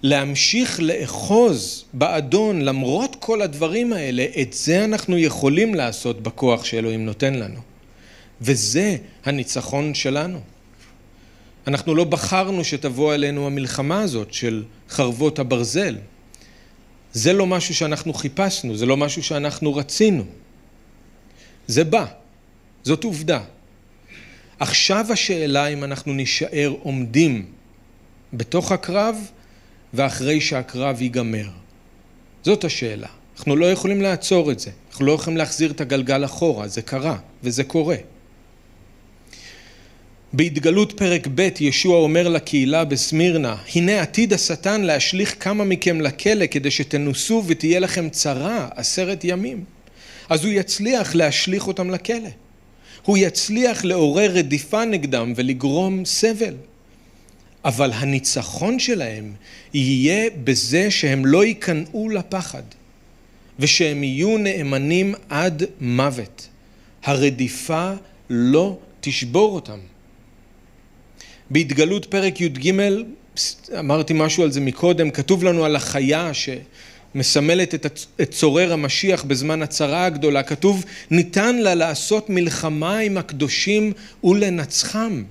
להמשיך 0.02 0.80
לאחוז 0.80 1.85
באדון 1.92 2.62
למרות 2.62 3.16
כל 3.21 3.42
הדברים 3.42 3.92
האלה, 3.92 4.26
את 4.40 4.52
זה 4.52 4.85
אנחנו 4.85 5.18
יכולים 5.18 5.75
לעשות 5.75 6.23
בכוח 6.23 6.64
שאלוהים 6.64 7.04
נותן 7.04 7.35
לנו. 7.35 7.61
וזה 8.40 8.97
הניצחון 9.25 9.95
שלנו. 9.95 10.40
אנחנו 11.69 11.95
לא 11.95 12.05
בחרנו 12.05 12.65
שתבוא 12.65 13.15
אלינו 13.15 13.47
המלחמה 13.47 14.01
הזאת 14.01 14.33
של 14.33 14.65
חרבות 14.91 15.39
הברזל. 15.39 15.97
זה 17.13 17.33
לא 17.33 17.47
משהו 17.47 17.75
שאנחנו 17.75 18.15
חיפשנו, 18.15 18.77
זה 18.77 18.87
לא 18.87 18.97
משהו 18.97 19.23
שאנחנו 19.23 19.75
רצינו. 19.75 20.25
זה 21.67 21.85
בא, 21.85 22.05
זאת 22.83 23.05
עובדה. 23.05 23.41
עכשיו 24.59 25.07
השאלה 25.13 25.67
אם 25.67 25.85
אנחנו 25.85 26.13
נישאר 26.13 26.75
עומדים 26.83 27.47
בתוך 28.33 28.73
הקרב 28.73 29.17
ואחרי 29.95 30.41
שהקרב 30.41 31.03
ייגמר. 31.03 31.49
זאת 32.43 32.65
השאלה. 32.65 33.09
אנחנו 33.37 33.57
לא 33.57 33.67
יכולים 33.67 34.03
לעצור 34.03 34.53
את 34.53 34.61
זה, 34.61 34.71
אנחנו 34.91 35.05
לא 35.05 35.13
יכולים 35.13 35.37
להחזיר 35.37 35.71
את 35.71 35.81
הגלגל 35.81 36.25
אחורה, 36.25 36.69
זה 36.69 36.83
קרה 36.83 37.17
וזה 37.43 37.65
קורה. 37.65 37.97
בהתגלות 40.32 40.92
פרק 40.92 41.28
ב' 41.35 41.49
ישוע 41.61 41.97
אומר 41.97 42.28
לקהילה 42.28 42.85
בסמירנה, 42.85 43.56
הנה 43.75 44.00
עתיד 44.02 44.32
השטן 44.32 44.80
להשליך 44.80 45.37
כמה 45.40 45.64
מכם 45.64 46.00
לכלא 46.00 46.47
כדי 46.47 46.70
שתנוסו 46.70 47.44
ותהיה 47.47 47.80
לכם 47.80 48.08
צרה 48.08 48.68
עשרת 48.76 49.25
ימים. 49.25 49.64
אז 50.28 50.44
הוא 50.44 50.52
יצליח 50.52 51.14
להשליך 51.14 51.66
אותם 51.66 51.90
לכלא. 51.90 52.28
הוא 53.02 53.18
יצליח 53.18 53.85
לעורר 53.85 54.30
רדיפה 54.30 54.85
נגדם 54.85 55.32
ולגרום 55.37 56.04
סבל. 56.04 56.54
אבל 57.64 57.92
הניצחון 57.92 58.78
שלהם 58.78 59.32
יהיה 59.75 60.30
בזה 60.44 60.90
שהם 60.90 61.26
לא 61.26 61.44
ייכנעו 61.44 62.08
לפחד 62.08 62.62
ושהם 63.58 64.04
יהיו 64.04 64.38
נאמנים 64.38 65.14
עד 65.28 65.62
מוות. 65.80 66.49
הרדיפה 67.04 67.92
לא 68.30 68.78
תשבור 69.00 69.54
אותם. 69.54 69.78
בהתגלות 71.50 72.05
פרק 72.05 72.40
י"ג, 72.40 72.73
אמרתי 73.78 74.12
משהו 74.17 74.43
על 74.43 74.52
זה 74.52 74.61
מקודם, 74.61 75.11
כתוב 75.11 75.45
לנו 75.45 75.64
על 75.64 75.76
החיה 75.76 76.31
שמסמלת 76.35 77.75
את 78.21 78.31
צורר 78.31 78.73
המשיח 78.73 79.25
בזמן 79.25 79.62
הצרה 79.62 80.05
הגדולה, 80.05 80.43
כתוב 80.43 80.85
ניתן 81.11 81.57
לה 81.57 81.75
לעשות 81.75 82.31
מלחמה 82.31 82.99
עם 82.99 83.17
הקדושים 83.17 83.93
ולנצחם. 84.25 85.25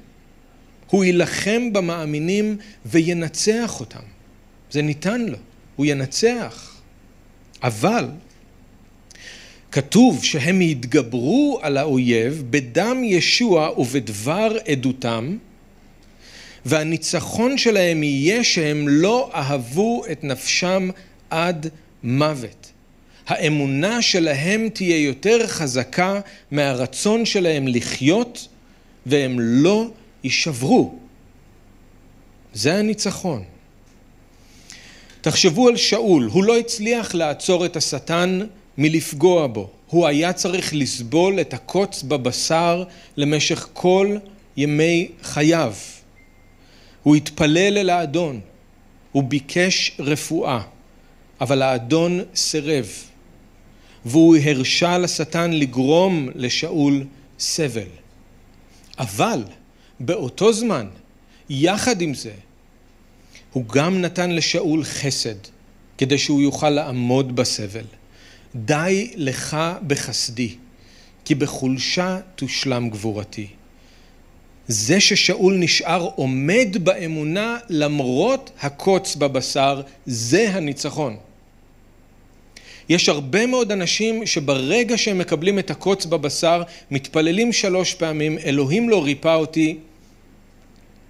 הוא 0.90 1.04
יילחם 1.04 1.74
במאמינים 1.74 2.58
וינצח 2.86 3.80
אותם. 3.80 4.00
זה 4.72 4.82
ניתן 4.82 5.22
לו, 5.22 5.38
הוא 5.76 5.86
ינצח. 5.86 6.78
אבל 7.64 8.06
כתוב 9.72 10.24
שהם 10.24 10.62
יתגברו 10.62 11.60
על 11.62 11.78
האויב 11.78 12.44
בדם 12.50 13.02
ישוע 13.04 13.80
ובדבר 13.80 14.58
עדותם 14.68 15.38
והניצחון 16.68 17.58
שלהם 17.58 18.04
יהיה 18.04 18.44
שהם 18.44 18.88
לא 18.88 19.30
אהבו 19.34 20.04
את 20.12 20.24
נפשם 20.24 20.90
עד 21.30 21.68
מוות. 22.04 22.72
האמונה 23.28 24.02
שלהם 24.02 24.70
תהיה 24.74 24.98
יותר 24.98 25.48
חזקה 25.48 26.20
מהרצון 26.52 27.26
שלהם 27.26 27.68
לחיות 27.68 28.48
והם 29.06 29.40
לא 29.40 29.88
יישברו. 30.24 30.96
זה 32.54 32.76
הניצחון. 32.76 33.44
תחשבו 35.22 35.68
על 35.68 35.78
שאול, 35.78 36.30
הוא 36.32 36.44
לא 36.44 36.58
הצליח 36.58 37.16
לעצור 37.16 37.66
את 37.66 37.76
השטן 37.76 38.40
מלפגוע 38.78 39.48
בו. 39.48 39.70
הוא 39.90 40.08
היה 40.08 40.34
צריך 40.34 40.74
לסבול 40.74 41.42
את 41.42 41.54
הקוץ 41.54 42.04
בבשר 42.04 42.84
למשך 43.18 43.68
כל 43.74 44.18
ימי 44.58 45.08
חייו. 45.24 45.74
הוא 47.08 47.16
התפלל 47.16 47.78
אל 47.78 47.90
האדון, 47.90 48.40
הוא 49.12 49.24
ביקש 49.24 49.92
רפואה, 50.00 50.62
אבל 51.42 51.62
האדון 51.62 52.20
סירב, 52.36 52.88
והוא 54.06 54.38
הרשה 54.38 54.98
לשטן 54.98 55.52
לגרום 55.52 56.30
לשאול 56.36 57.04
סבל. 57.40 57.88
אבל 59.00 59.44
באותו 60.00 60.54
זמן, 60.54 60.88
יחד 61.50 62.02
עם 62.02 62.14
זה, 62.14 62.34
הוא 63.54 63.66
גם 63.66 64.02
נתן 64.02 64.32
לשאול 64.32 64.84
חסד, 64.84 65.40
כדי 65.98 66.18
שהוא 66.18 66.42
יוכל 66.42 66.70
לעמוד 66.70 67.36
בסבל. 67.36 67.86
די 68.56 69.12
לך 69.16 69.58
בחסדי, 69.88 70.56
כי 71.26 71.36
בחולשה 71.36 72.20
תושלם 72.36 72.90
גבורתי. 72.90 73.48
זה 74.68 75.00
ששאול 75.00 75.56
נשאר 75.58 76.10
עומד 76.16 76.68
באמונה 76.84 77.58
למרות 77.70 78.52
הקוץ 78.62 79.16
בבשר, 79.16 79.82
זה 80.06 80.50
הניצחון. 80.50 81.18
יש 82.90 83.10
הרבה 83.10 83.46
מאוד 83.46 83.72
אנשים 83.72 84.26
שברגע 84.26 84.98
שהם 84.98 85.18
מקבלים 85.18 85.60
את 85.60 85.72
הקוץ 85.72 86.06
בבשר, 86.06 86.64
מתפללים 86.92 87.54
שלוש 87.54 87.94
פעמים, 87.94 88.38
אלוהים 88.38 88.90
לא 88.90 89.04
ריפא 89.04 89.36
אותי, 89.36 89.78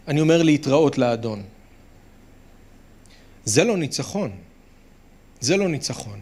אני 0.07 0.21
אומר 0.21 0.43
להתראות 0.43 0.97
לאדון. 0.97 1.43
זה 3.45 3.63
לא 3.63 3.77
ניצחון. 3.77 4.31
זה 5.39 5.57
לא 5.57 5.67
ניצחון. 5.67 6.19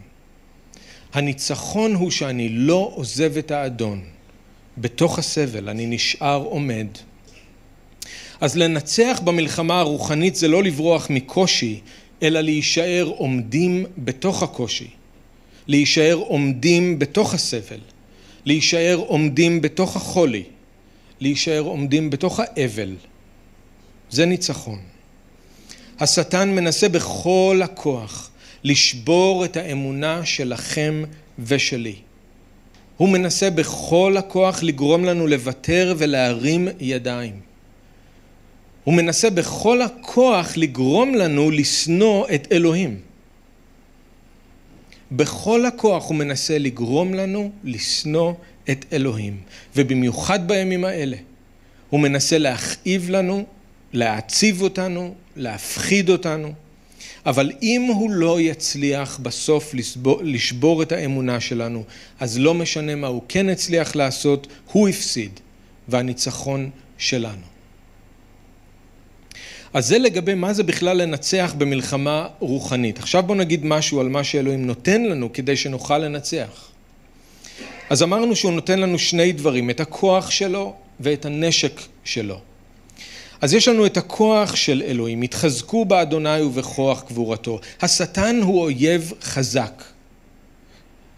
הניצחון 1.12 1.94
הוא 1.94 2.10
שאני 2.10 2.48
לא 2.48 2.92
עוזב 2.94 3.36
את 3.36 3.50
האדון. 3.50 4.04
בתוך 4.78 5.18
הסבל 5.18 5.68
אני 5.68 5.86
נשאר 5.86 6.42
עומד. 6.44 6.86
אז 8.40 8.56
לנצח 8.56 9.20
במלחמה 9.24 9.80
הרוחנית 9.80 10.36
זה 10.36 10.48
לא 10.48 10.62
לברוח 10.62 11.10
מקושי, 11.10 11.80
אלא 12.22 12.40
להישאר 12.40 13.12
עומדים 13.16 13.86
בתוך 13.98 14.42
הקושי. 14.42 14.88
להישאר 15.68 16.14
עומדים 16.14 16.98
בתוך 16.98 17.34
הסבל. 17.34 17.80
להישאר 18.44 19.02
עומדים 19.06 19.60
בתוך 19.60 19.96
החולי. 19.96 20.42
להישאר 21.20 21.60
עומדים 21.60 22.10
בתוך 22.10 22.40
האבל. 22.40 22.94
זה 24.10 24.26
ניצחון. 24.26 24.78
השטן 26.00 26.50
מנסה 26.50 26.88
בכל 26.88 27.60
הכוח 27.64 28.30
לשבור 28.64 29.44
את 29.44 29.56
האמונה 29.56 30.24
שלכם 30.24 31.04
ושלי. 31.38 31.94
הוא 32.96 33.08
מנסה 33.08 33.50
בכל 33.50 34.16
הכוח 34.18 34.62
לגרום 34.62 35.04
לנו 35.04 35.26
לוותר 35.26 35.94
ולהרים 35.98 36.68
ידיים. 36.80 37.45
הוא 38.86 38.94
מנסה 38.94 39.30
בכל 39.30 39.82
הכוח 39.82 40.56
לגרום 40.56 41.14
לנו 41.14 41.50
לשנוא 41.50 42.26
את 42.34 42.52
אלוהים. 42.52 43.00
בכל 45.12 45.66
הכוח 45.66 46.08
הוא 46.08 46.16
מנסה 46.16 46.58
לגרום 46.58 47.14
לנו 47.14 47.50
לשנוא 47.64 48.32
את 48.70 48.84
אלוהים, 48.92 49.40
ובמיוחד 49.76 50.48
בימים 50.48 50.84
האלה 50.84 51.16
הוא 51.90 52.00
מנסה 52.00 52.38
להכאיב 52.38 53.10
לנו, 53.10 53.46
להעציב 53.92 54.62
אותנו, 54.62 55.14
להפחיד 55.36 56.10
אותנו, 56.10 56.52
אבל 57.26 57.52
אם 57.62 57.82
הוא 57.82 58.10
לא 58.10 58.40
יצליח 58.40 59.18
בסוף 59.22 59.74
לשבור, 59.74 60.20
לשבור 60.22 60.82
את 60.82 60.92
האמונה 60.92 61.40
שלנו, 61.40 61.84
אז 62.20 62.38
לא 62.38 62.54
משנה 62.54 62.94
מה 62.94 63.06
הוא 63.06 63.22
כן 63.28 63.48
הצליח 63.48 63.96
לעשות, 63.96 64.46
הוא 64.72 64.88
הפסיד, 64.88 65.40
והניצחון 65.88 66.70
שלנו. 66.98 67.55
אז 69.76 69.86
זה 69.86 69.98
לגבי 69.98 70.34
מה 70.34 70.52
זה 70.52 70.62
בכלל 70.62 70.96
לנצח 70.96 71.54
במלחמה 71.58 72.26
רוחנית. 72.38 72.98
עכשיו 72.98 73.22
בואו 73.22 73.38
נגיד 73.38 73.64
משהו 73.64 74.00
על 74.00 74.08
מה 74.08 74.24
שאלוהים 74.24 74.66
נותן 74.66 75.02
לנו 75.02 75.32
כדי 75.32 75.56
שנוכל 75.56 75.98
לנצח. 75.98 76.70
אז 77.90 78.02
אמרנו 78.02 78.36
שהוא 78.36 78.52
נותן 78.52 78.78
לנו 78.78 78.98
שני 78.98 79.32
דברים, 79.32 79.70
את 79.70 79.80
הכוח 79.80 80.30
שלו 80.30 80.74
ואת 81.00 81.24
הנשק 81.24 81.80
שלו. 82.04 82.40
אז 83.40 83.54
יש 83.54 83.68
לנו 83.68 83.86
את 83.86 83.96
הכוח 83.96 84.56
של 84.56 84.82
אלוהים, 84.86 85.22
התחזקו 85.22 85.84
באדוני 85.84 86.42
ובכוח 86.42 87.04
גבורתו. 87.08 87.60
השטן 87.82 88.40
הוא 88.42 88.60
אויב 88.62 89.12
חזק. 89.22 89.84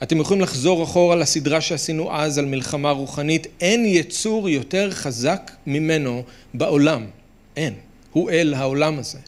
אתם 0.03 0.21
יכולים 0.21 0.43
לחזור 0.43 0.85
אחורה 0.85 1.17
לסדרה 1.17 1.61
שעשינו 1.61 2.17
אז 2.17 2.39
על 2.39 2.45
מלחמה 2.45 2.91
רוחנית, 2.91 3.47
אין 3.61 3.85
יצור 3.87 4.49
יותר 4.49 4.91
חזק 4.91 5.51
ממנו 5.67 6.23
בעולם, 6.55 7.07
אין. 7.57 7.88
הוא 8.19 8.31
אל 8.31 8.55
העולם 8.55 8.99
הזה. 8.99 9.19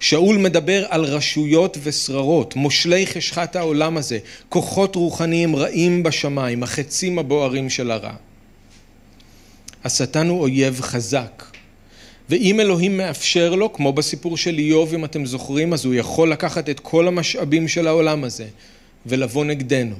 שאול 0.00 0.38
מדבר 0.38 0.84
על 0.88 1.04
רשויות 1.04 1.76
ושררות, 1.82 2.56
מושלי 2.56 3.06
חשכת 3.06 3.56
העולם 3.56 3.96
הזה, 3.96 4.18
כוחות 4.48 4.96
רוחניים 4.96 5.56
רעים 5.56 6.02
בשמיים, 6.02 6.62
החצים 6.62 7.18
הבוערים 7.18 7.70
של 7.70 7.90
הרע. 7.90 8.14
השטן 9.84 10.28
הוא 10.28 10.40
אויב 10.40 10.80
חזק. 10.80 11.44
ואם 12.28 12.60
אלוהים 12.60 12.96
מאפשר 12.96 13.54
לו, 13.54 13.72
כמו 13.72 13.92
בסיפור 13.92 14.36
של 14.36 14.58
איוב, 14.58 14.94
אם 14.94 15.04
אתם 15.04 15.26
זוכרים, 15.26 15.72
אז 15.72 15.84
הוא 15.84 15.94
יכול 15.94 16.32
לקחת 16.32 16.70
את 16.70 16.80
כל 16.80 17.08
המשאבים 17.08 17.68
של 17.68 17.86
העולם 17.86 18.24
הזה 18.24 18.46
ולבוא 19.06 19.44
נגדנו. 19.44 19.96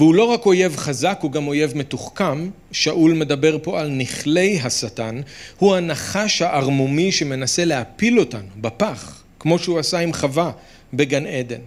והוא 0.00 0.14
לא 0.14 0.24
רק 0.24 0.46
אויב 0.46 0.76
חזק, 0.76 1.18
הוא 1.22 1.32
גם 1.32 1.46
אויב 1.46 1.72
מתוחכם. 1.76 2.50
שאול 2.72 3.12
מדבר 3.12 3.58
פה 3.62 3.80
על 3.80 3.88
נכלי 3.88 4.60
השטן. 4.62 5.20
הוא 5.58 5.76
הנחש 5.76 6.42
הערמומי 6.42 7.12
שמנסה 7.12 7.64
להפיל 7.64 8.18
אותנו 8.18 8.48
בפח, 8.56 9.22
כמו 9.38 9.58
שהוא 9.58 9.78
עשה 9.78 9.98
עם 9.98 10.12
חווה 10.12 10.50
בגן 10.94 11.26
עדן. 11.26 11.60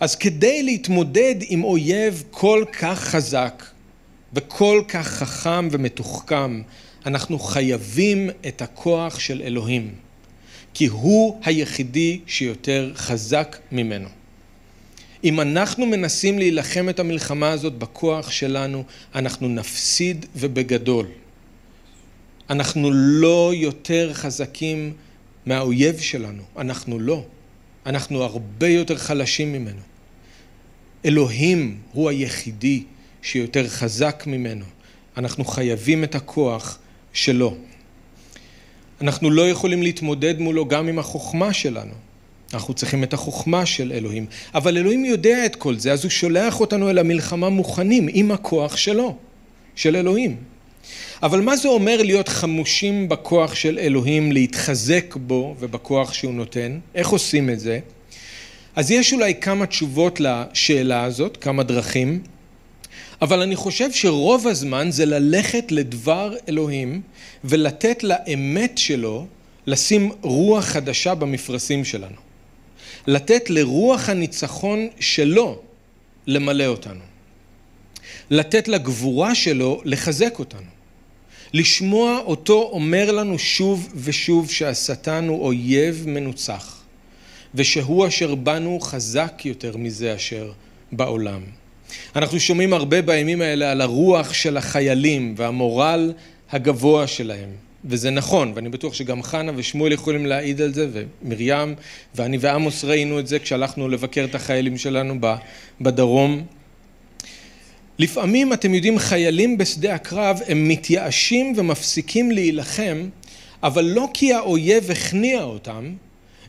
אז 0.00 0.16
כדי 0.16 0.62
להתמודד 0.62 1.34
עם 1.48 1.64
אויב 1.64 2.24
כל 2.30 2.64
כך 2.80 3.00
חזק 3.00 3.64
וכל 4.32 4.82
כך 4.88 5.08
חכם 5.08 5.68
ומתוחכם, 5.70 6.62
אנחנו 7.06 7.38
חייבים 7.38 8.30
את 8.48 8.62
הכוח 8.62 9.18
של 9.18 9.42
אלוהים, 9.44 9.90
כי 10.74 10.86
הוא 10.86 11.40
היחידי 11.44 12.20
שיותר 12.26 12.92
חזק 12.94 13.56
ממנו. 13.72 14.08
אם 15.24 15.40
אנחנו 15.40 15.86
מנסים 15.86 16.38
להילחם 16.38 16.88
את 16.88 17.00
המלחמה 17.00 17.50
הזאת 17.50 17.72
בכוח 17.78 18.30
שלנו, 18.30 18.84
אנחנו 19.14 19.48
נפסיד 19.48 20.26
ובגדול. 20.36 21.06
אנחנו 22.50 22.90
לא 22.92 23.52
יותר 23.54 24.14
חזקים 24.14 24.92
מהאויב 25.46 25.98
שלנו, 25.98 26.42
אנחנו 26.56 26.98
לא. 26.98 27.24
אנחנו 27.86 28.22
הרבה 28.22 28.68
יותר 28.68 28.96
חלשים 28.96 29.52
ממנו. 29.52 29.80
אלוהים 31.04 31.78
הוא 31.92 32.08
היחידי 32.08 32.82
שיותר 33.22 33.68
חזק 33.68 34.24
ממנו. 34.26 34.64
אנחנו 35.16 35.44
חייבים 35.44 36.04
את 36.04 36.14
הכוח 36.14 36.78
שלו. 37.12 37.56
אנחנו 39.00 39.30
לא 39.30 39.50
יכולים 39.50 39.82
להתמודד 39.82 40.38
מולו 40.38 40.68
גם 40.68 40.88
עם 40.88 40.98
החוכמה 40.98 41.52
שלנו. 41.52 41.94
אנחנו 42.54 42.74
צריכים 42.74 43.04
את 43.04 43.12
החוכמה 43.12 43.66
של 43.66 43.92
אלוהים. 43.92 44.26
אבל 44.54 44.76
אלוהים 44.76 45.04
יודע 45.04 45.46
את 45.46 45.56
כל 45.56 45.78
זה, 45.78 45.92
אז 45.92 46.04
הוא 46.04 46.10
שולח 46.10 46.60
אותנו 46.60 46.90
אל 46.90 46.98
המלחמה 46.98 47.48
מוכנים 47.48 48.08
עם 48.12 48.30
הכוח 48.30 48.76
שלו, 48.76 49.16
של 49.74 49.96
אלוהים. 49.96 50.36
אבל 51.22 51.40
מה 51.40 51.56
זה 51.56 51.68
אומר 51.68 52.02
להיות 52.02 52.28
חמושים 52.28 53.08
בכוח 53.08 53.54
של 53.54 53.78
אלוהים, 53.78 54.32
להתחזק 54.32 55.16
בו 55.16 55.54
ובכוח 55.58 56.12
שהוא 56.12 56.34
נותן? 56.34 56.78
איך 56.94 57.08
עושים 57.08 57.50
את 57.50 57.60
זה? 57.60 57.78
אז 58.76 58.90
יש 58.90 59.12
אולי 59.12 59.34
כמה 59.34 59.66
תשובות 59.66 60.20
לשאלה 60.20 61.04
הזאת, 61.04 61.36
כמה 61.36 61.62
דרכים, 61.62 62.22
אבל 63.22 63.42
אני 63.42 63.56
חושב 63.56 63.92
שרוב 63.92 64.46
הזמן 64.46 64.90
זה 64.90 65.06
ללכת 65.06 65.72
לדבר 65.72 66.34
אלוהים 66.48 67.00
ולתת 67.44 68.04
לאמת 68.04 68.78
שלו 68.78 69.26
לשים 69.66 70.10
רוח 70.22 70.64
חדשה 70.64 71.14
במפרשים 71.14 71.84
שלנו. 71.84 72.27
לתת 73.08 73.50
לרוח 73.50 74.08
הניצחון 74.08 74.88
שלו 75.00 75.60
למלא 76.26 76.66
אותנו. 76.66 77.00
לתת 78.30 78.68
לגבורה 78.68 79.34
שלו 79.34 79.80
לחזק 79.84 80.38
אותנו. 80.38 80.70
לשמוע 81.52 82.18
אותו 82.18 82.70
אומר 82.72 83.12
לנו 83.12 83.38
שוב 83.38 83.92
ושוב 83.94 84.50
שהשטן 84.50 85.28
הוא 85.28 85.44
אויב 85.44 86.04
מנוצח, 86.06 86.82
ושהוא 87.54 88.06
אשר 88.06 88.34
בנו 88.34 88.80
חזק 88.80 89.42
יותר 89.44 89.76
מזה 89.76 90.14
אשר 90.14 90.52
בעולם. 90.92 91.40
אנחנו 92.16 92.40
שומעים 92.40 92.72
הרבה 92.72 93.02
בימים 93.02 93.42
האלה 93.42 93.70
על 93.70 93.80
הרוח 93.80 94.32
של 94.32 94.56
החיילים 94.56 95.34
והמורל 95.36 96.12
הגבוה 96.50 97.06
שלהם, 97.06 97.50
וזה 97.84 98.10
נכון, 98.10 98.52
ואני 98.54 98.68
בטוח 98.68 98.94
שגם 98.94 99.22
חנה 99.22 99.52
ושמואל 99.56 99.92
יכולים 99.92 100.26
להעיד 100.26 100.60
על 100.60 100.74
זה, 100.74 100.88
ומרים, 100.92 101.74
ואני 102.14 102.38
ועמוס 102.40 102.84
ראינו 102.84 103.18
את 103.18 103.26
זה 103.26 103.38
כשהלכנו 103.38 103.88
לבקר 103.88 104.24
את 104.24 104.34
החיילים 104.34 104.78
שלנו 104.78 105.14
בדרום. 105.80 106.44
לפעמים, 107.98 108.52
אתם 108.52 108.74
יודעים, 108.74 108.98
חיילים 108.98 109.58
בשדה 109.58 109.94
הקרב 109.94 110.40
הם 110.48 110.68
מתייאשים 110.68 111.52
ומפסיקים 111.56 112.30
להילחם, 112.30 113.08
אבל 113.62 113.84
לא 113.84 114.08
כי 114.14 114.32
האויב 114.32 114.90
הכניע 114.90 115.42
אותם, 115.42 115.92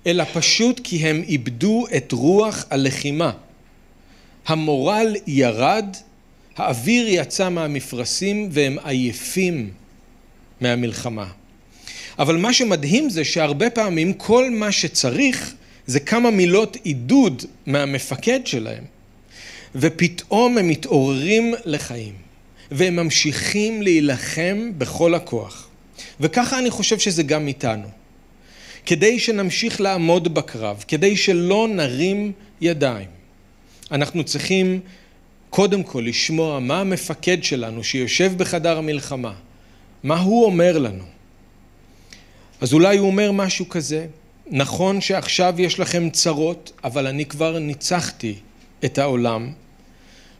אלא 0.07 0.23
פשוט 0.33 0.81
כי 0.83 0.97
הם 0.97 1.23
איבדו 1.27 1.85
את 1.97 2.11
רוח 2.11 2.65
הלחימה. 2.69 3.31
המורל 4.47 5.15
ירד, 5.27 5.85
האוויר 6.57 7.07
יצא 7.07 7.49
מהמפרשים 7.49 8.49
והם 8.51 8.77
עייפים 8.83 9.69
מהמלחמה. 10.61 11.27
אבל 12.19 12.37
מה 12.37 12.53
שמדהים 12.53 13.09
זה 13.09 13.23
שהרבה 13.23 13.69
פעמים 13.69 14.13
כל 14.13 14.49
מה 14.49 14.71
שצריך 14.71 15.53
זה 15.85 15.99
כמה 15.99 16.31
מילות 16.31 16.77
עידוד 16.83 17.43
מהמפקד 17.65 18.39
שלהם. 18.45 18.83
ופתאום 19.75 20.57
הם 20.57 20.67
מתעוררים 20.67 21.53
לחיים, 21.65 22.13
והם 22.71 22.95
ממשיכים 22.95 23.81
להילחם 23.81 24.71
בכל 24.77 25.15
הכוח. 25.15 25.67
וככה 26.19 26.59
אני 26.59 26.69
חושב 26.69 26.99
שזה 26.99 27.23
גם 27.23 27.47
איתנו. 27.47 27.87
כדי 28.85 29.19
שנמשיך 29.19 29.81
לעמוד 29.81 30.33
בקרב, 30.33 30.83
כדי 30.87 31.17
שלא 31.17 31.67
נרים 31.69 32.31
ידיים, 32.61 33.07
אנחנו 33.91 34.23
צריכים 34.23 34.79
קודם 35.49 35.83
כל 35.83 36.03
לשמוע 36.05 36.59
מה 36.59 36.81
המפקד 36.81 37.43
שלנו 37.43 37.83
שיושב 37.83 38.31
בחדר 38.37 38.77
המלחמה, 38.77 39.33
מה 40.03 40.19
הוא 40.19 40.45
אומר 40.45 40.77
לנו. 40.77 41.03
אז 42.61 42.73
אולי 42.73 42.97
הוא 42.97 43.07
אומר 43.07 43.31
משהו 43.31 43.69
כזה, 43.69 44.05
נכון 44.51 45.01
שעכשיו 45.01 45.53
יש 45.57 45.79
לכם 45.79 46.09
צרות, 46.09 46.71
אבל 46.83 47.07
אני 47.07 47.25
כבר 47.25 47.59
ניצחתי 47.59 48.35
את 48.85 48.97
העולם. 48.97 49.51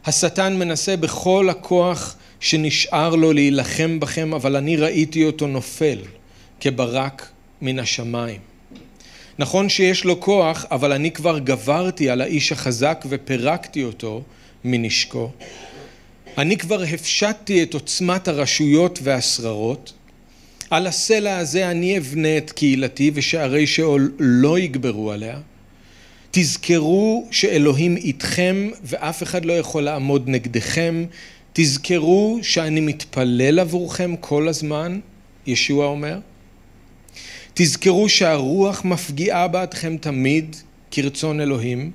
השטן 0.06 0.56
מנסה 0.56 0.96
בכל 0.96 1.48
הכוח 1.50 2.16
שנשאר 2.40 3.14
לו 3.14 3.32
להילחם 3.32 4.00
בכם, 4.00 4.34
אבל 4.34 4.56
אני 4.56 4.76
ראיתי 4.76 5.24
אותו 5.24 5.46
נופל 5.46 5.98
כברק 6.60 7.28
מן 7.62 7.78
השמיים. 7.78 8.40
נכון 9.38 9.68
שיש 9.68 10.04
לו 10.04 10.20
כוח, 10.20 10.66
אבל 10.70 10.92
אני 10.92 11.10
כבר 11.10 11.38
גברתי 11.38 12.10
על 12.10 12.20
האיש 12.20 12.52
החזק 12.52 13.04
ופירקתי 13.08 13.84
אותו 13.84 14.22
מנשקו. 14.64 15.30
אני 16.38 16.56
כבר 16.56 16.82
הפשטתי 16.82 17.62
את 17.62 17.74
עוצמת 17.74 18.28
הרשויות 18.28 18.98
והשררות. 19.02 19.92
על 20.70 20.86
הסלע 20.86 21.38
הזה 21.38 21.70
אני 21.70 21.98
אבנה 21.98 22.36
את 22.38 22.52
קהילתי 22.52 23.10
ושערי 23.14 23.66
שאול 23.66 24.12
לא 24.18 24.58
יגברו 24.58 25.12
עליה. 25.12 25.38
תזכרו 26.30 27.28
שאלוהים 27.30 27.96
איתכם 27.96 28.70
ואף 28.84 29.22
אחד 29.22 29.44
לא 29.44 29.52
יכול 29.52 29.82
לעמוד 29.82 30.28
נגדכם. 30.28 31.04
תזכרו 31.52 32.38
שאני 32.42 32.80
מתפלל 32.80 33.58
עבורכם 33.58 34.16
כל 34.20 34.48
הזמן, 34.48 35.00
ישוע 35.46 35.86
אומר. 35.86 36.18
תזכרו 37.54 38.08
שהרוח 38.08 38.84
מפגיעה 38.84 39.48
בעדכם 39.48 39.96
תמיד 39.96 40.56
כרצון 40.90 41.40
אלוהים. 41.40 41.90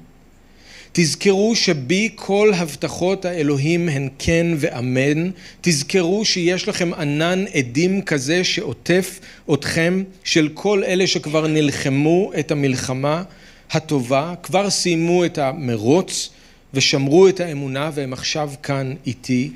תזכרו 0.97 1.55
שבי 1.55 2.09
כל 2.15 2.51
הבטחות 2.55 3.25
האלוהים 3.25 3.89
הן 3.89 4.09
כן 4.19 4.47
ואמן. 4.57 5.29
תזכרו 5.61 6.25
שיש 6.25 6.67
לכם 6.67 6.93
ענן 6.93 7.45
עדים 7.53 8.01
כזה 8.01 8.43
שעוטף 8.43 9.19
אתכם 9.53 10.03
של 10.23 10.49
כל 10.53 10.83
אלה 10.83 11.07
שכבר 11.07 11.47
נלחמו 11.47 12.31
את 12.39 12.51
המלחמה 12.51 13.23
הטובה, 13.71 14.33
כבר 14.43 14.69
סיימו 14.69 15.25
את 15.25 15.37
המרוץ 15.37 16.29
ושמרו 16.73 17.27
את 17.27 17.39
האמונה 17.39 17.91
והם 17.93 18.13
עכשיו 18.13 18.51
כאן 18.63 18.93
איתי. 19.05 19.51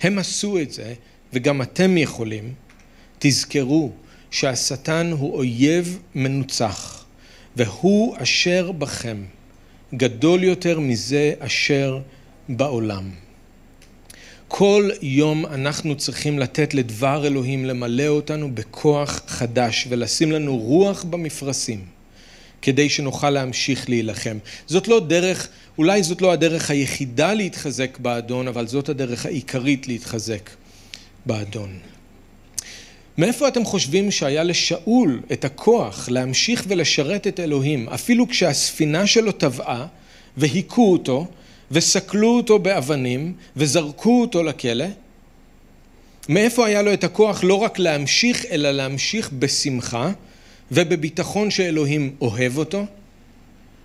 הם 0.00 0.18
עשו 0.18 0.58
את 0.58 0.72
זה 0.72 0.94
וגם 1.32 1.62
אתם 1.62 1.98
יכולים. 1.98 2.52
תזכרו 3.18 3.92
שהשטן 4.30 5.10
הוא 5.18 5.34
אויב 5.34 5.98
מנוצח 6.14 7.04
והוא 7.56 8.16
אשר 8.18 8.72
בכם 8.72 9.16
גדול 9.96 10.44
יותר 10.44 10.80
מזה 10.80 11.32
אשר 11.38 11.98
בעולם. 12.48 13.10
כל 14.48 14.90
יום 15.02 15.46
אנחנו 15.46 15.96
צריכים 15.96 16.38
לתת 16.38 16.74
לדבר 16.74 17.26
אלוהים 17.26 17.64
למלא 17.64 18.06
אותנו 18.06 18.54
בכוח 18.54 19.22
חדש 19.26 19.86
ולשים 19.88 20.32
לנו 20.32 20.56
רוח 20.58 21.04
במפרשים 21.04 21.84
כדי 22.62 22.88
שנוכל 22.88 23.30
להמשיך 23.30 23.88
להילחם. 23.88 24.38
זאת 24.66 24.88
לא 24.88 25.00
דרך, 25.00 25.48
אולי 25.78 26.02
זאת 26.02 26.22
לא 26.22 26.32
הדרך 26.32 26.70
היחידה 26.70 27.34
להתחזק 27.34 27.98
באדון, 27.98 28.48
אבל 28.48 28.66
זאת 28.66 28.88
הדרך 28.88 29.26
העיקרית 29.26 29.88
להתחזק 29.88 30.50
באדון. 31.26 31.78
מאיפה 33.18 33.48
אתם 33.48 33.64
חושבים 33.64 34.10
שהיה 34.10 34.42
לשאול 34.42 35.20
את 35.32 35.44
הכוח 35.44 36.08
להמשיך 36.08 36.64
ולשרת 36.68 37.26
את 37.26 37.40
אלוהים, 37.40 37.88
אפילו 37.88 38.28
כשהספינה 38.28 39.06
שלו 39.06 39.32
טבעה 39.32 39.86
והיכו 40.36 40.92
אותו 40.92 41.26
וסקלו 41.70 42.36
אותו 42.36 42.58
באבנים 42.58 43.32
וזרקו 43.56 44.20
אותו 44.20 44.42
לכלא? 44.42 44.86
מאיפה 46.28 46.66
היה 46.66 46.82
לו 46.82 46.92
את 46.92 47.04
הכוח 47.04 47.44
לא 47.44 47.54
רק 47.54 47.78
להמשיך, 47.78 48.44
אלא 48.50 48.70
להמשיך 48.70 49.30
בשמחה 49.38 50.12
ובביטחון 50.72 51.50
שאלוהים 51.50 52.16
אוהב 52.20 52.58
אותו? 52.58 52.84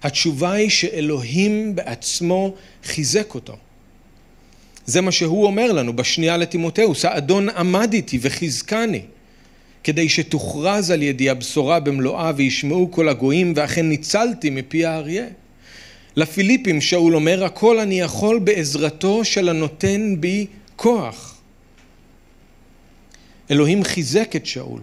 התשובה 0.03 0.51
היא 0.51 0.69
שאלוהים 0.69 1.75
בעצמו 1.75 2.55
חיזק 2.83 3.35
אותו. 3.35 3.57
זה 4.85 5.01
מה 5.01 5.11
שהוא 5.11 5.45
אומר 5.45 5.71
לנו 5.71 5.95
בשנייה 5.95 6.37
לתימותאוס, 6.37 7.05
האדון 7.05 7.49
עמד 7.49 7.93
איתי 7.93 8.19
וחיזקני. 8.21 9.01
כדי 9.89 10.09
שתוכרז 10.09 10.91
על 10.91 11.01
ידי 11.01 11.29
הבשורה 11.29 11.79
במלואה 11.79 12.31
וישמעו 12.35 12.91
כל 12.91 13.09
הגויים 13.09 13.53
ואכן 13.55 13.89
ניצלתי 13.89 14.49
מפי 14.49 14.85
האריה. 14.85 15.25
לפיליפים 16.15 16.81
שאול 16.81 17.15
אומר 17.15 17.43
הכל 17.43 17.79
אני 17.79 17.99
יכול 17.99 18.39
בעזרתו 18.39 19.25
של 19.25 19.49
הנותן 19.49 20.15
בי 20.19 20.47
כוח. 20.75 21.41
אלוהים 23.51 23.83
חיזק 23.83 24.35
את 24.35 24.45
שאול. 24.45 24.81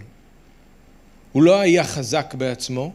הוא 1.31 1.43
לא 1.43 1.59
היה 1.59 1.83
חזק 1.83 2.33
בעצמו, 2.37 2.91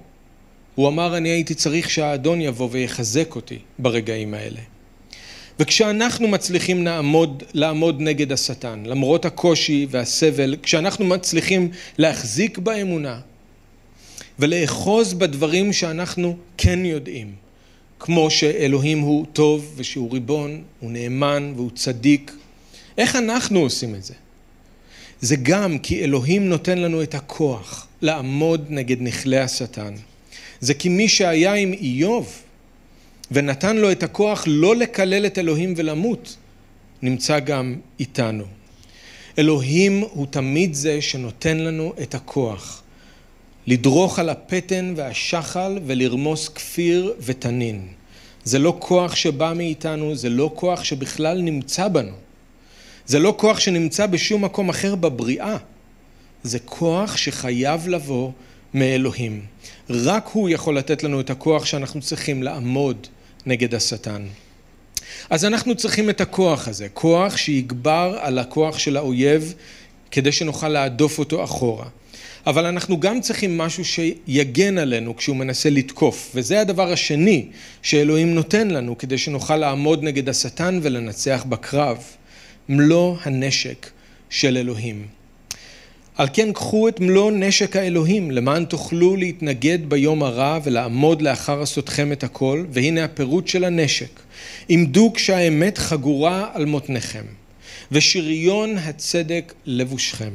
הוא 0.75 0.89
אמר 0.89 1.17
אני 1.17 1.29
הייתי 1.29 1.55
צריך 1.55 1.91
שהאדון 1.91 2.41
יבוא 2.41 2.69
ויחזק 2.73 3.37
אותי 3.37 3.59
ברגעים 3.79 4.35
האלה. 4.35 4.61
וכשאנחנו 5.59 6.29
מצליחים 6.29 6.85
לעמוד, 6.85 7.43
לעמוד 7.55 8.01
נגד 8.01 8.33
השטן, 8.33 8.83
למרות 8.87 9.25
הקושי 9.25 9.87
והסבל, 9.91 10.57
כשאנחנו 10.63 11.05
מצליחים 11.05 11.71
להחזיק 11.99 12.59
באמונה 12.59 13.21
ולאחוז 14.39 15.15
בדברים 15.15 15.73
שאנחנו 15.73 16.37
כן 16.57 16.85
יודעים, 16.85 17.33
כמו 17.99 18.31
שאלוהים 18.31 19.01
הוא 19.01 19.27
טוב 19.33 19.73
ושהוא 19.77 20.13
ריבון, 20.13 20.63
הוא 20.81 20.91
נאמן 20.91 21.53
והוא 21.57 21.71
צדיק, 21.75 22.33
איך 22.99 23.17
אנחנו 23.17 23.61
עושים 23.61 23.95
את 23.95 24.05
זה? 24.05 24.15
זה 25.21 25.37
גם 25.37 25.79
כי 25.79 26.05
אלוהים 26.05 26.49
נותן 26.49 26.79
לנו 26.79 27.03
את 27.03 27.15
הכוח 27.15 27.87
לעמוד 28.03 28.67
נגד 28.69 29.03
נכלי 29.03 29.39
השטן. 29.39 29.95
זה 30.61 30.75
כי 30.75 30.89
מי 30.89 31.09
שהיה 31.09 31.55
עם 31.55 31.73
איוב 31.73 32.43
ונתן 33.33 33.77
לו 33.77 33.93
את 33.93 34.03
הכוח 34.03 34.45
לא 34.47 34.77
לקלל 34.77 35.27
את 35.27 35.39
אלוהים 35.39 35.75
ולמות, 35.77 36.37
נמצא 37.03 37.39
גם 37.39 37.77
איתנו. 38.01 38.45
אלוהים 39.39 40.01
הוא 40.01 40.27
תמיד 40.31 40.75
זה 40.75 41.03
שנותן 41.03 41.59
לנו 41.59 41.93
את 42.03 42.15
הכוח 42.15 42.83
לדרוך 43.67 44.19
על 44.19 44.29
הפטן 44.29 44.95
והשחל 44.97 45.79
ולרמוס 45.87 46.49
כפיר 46.49 47.15
ותנין. 47.21 47.87
זה 48.45 48.59
לא 48.59 48.77
כוח 48.79 49.15
שבא 49.15 49.53
מאיתנו, 49.57 50.15
זה 50.15 50.29
לא 50.29 50.51
כוח 50.55 50.85
שבכלל 50.85 51.41
נמצא 51.41 51.89
בנו. 51.89 52.13
זה 53.07 53.19
לא 53.19 53.35
כוח 53.37 53.61
שנמצא 53.61 54.07
בשום 54.07 54.45
מקום 54.45 54.69
אחר 54.69 54.95
בבריאה. 54.95 55.57
זה 56.43 56.59
כוח 56.59 57.17
שחייב 57.17 57.89
לבוא 57.89 58.31
מאלוהים. 58.75 59.41
רק 59.91 60.29
הוא 60.33 60.49
יכול 60.49 60.79
לתת 60.79 61.03
לנו 61.03 61.21
את 61.21 61.31
הכוח 61.31 61.65
שאנחנו 61.65 62.01
צריכים 62.01 62.43
לעמוד 62.43 63.07
נגד 63.47 63.75
השטן. 63.75 64.27
אז 65.31 65.45
אנחנו 65.45 65.75
צריכים 65.75 66.11
את 66.11 66.21
הכוח 66.21 66.69
הזה, 66.69 66.89
כוח 66.89 67.37
שיגבר 67.37 68.19
על 68.21 68.39
הכוח 68.39 68.79
של 68.79 68.97
האויב 68.97 69.55
כדי 70.11 70.33
שנוכל 70.33 70.69
להדוף 70.69 71.19
אותו 71.19 71.45
אחורה. 71.45 71.87
אבל 72.47 72.67
אנחנו 72.67 73.01
גם 73.01 73.21
צריכים 73.21 73.59
משהו 73.59 73.85
שיגן 73.85 74.79
עלינו 74.79 75.17
כשהוא 75.17 75.37
מנסה 75.37 75.71
לתקוף, 75.71 76.31
וזה 76.35 76.61
הדבר 76.61 76.93
השני 76.93 77.47
שאלוהים 77.83 78.35
נותן 78.35 78.71
לנו 78.71 78.99
כדי 78.99 79.19
שנוכל 79.19 79.57
לעמוד 79.57 80.03
נגד 80.03 80.29
השטן 80.29 80.81
ולנצח 80.83 81.45
בקרב, 81.49 81.99
מלוא 82.69 83.17
הנשק 83.23 83.91
של 84.31 84.57
אלוהים. 84.57 85.07
על 86.23 86.29
כן 86.33 86.53
קחו 86.53 86.89
את 86.89 87.01
מלוא 87.01 87.31
נשק 87.31 87.77
האלוהים 87.77 88.31
למען 88.31 88.65
תוכלו 88.65 89.17
להתנגד 89.17 89.79
ביום 89.89 90.23
הרע 90.23 90.59
ולעמוד 90.65 91.23
לאחר 91.23 91.63
עשותכם 91.63 92.13
את 92.13 92.25
הכל 92.25 92.65
והנה 92.71 93.05
הפירוט 93.05 93.49
של 93.49 93.65
הנשק. 93.65 94.21
עמדו 94.69 95.13
כשהאמת 95.15 95.79
חגורה 95.79 96.51
על 96.55 96.65
מותניכם 96.65 97.25
ושריון 97.93 98.79
הצדק 98.79 99.53
לבושכם. 99.67 100.31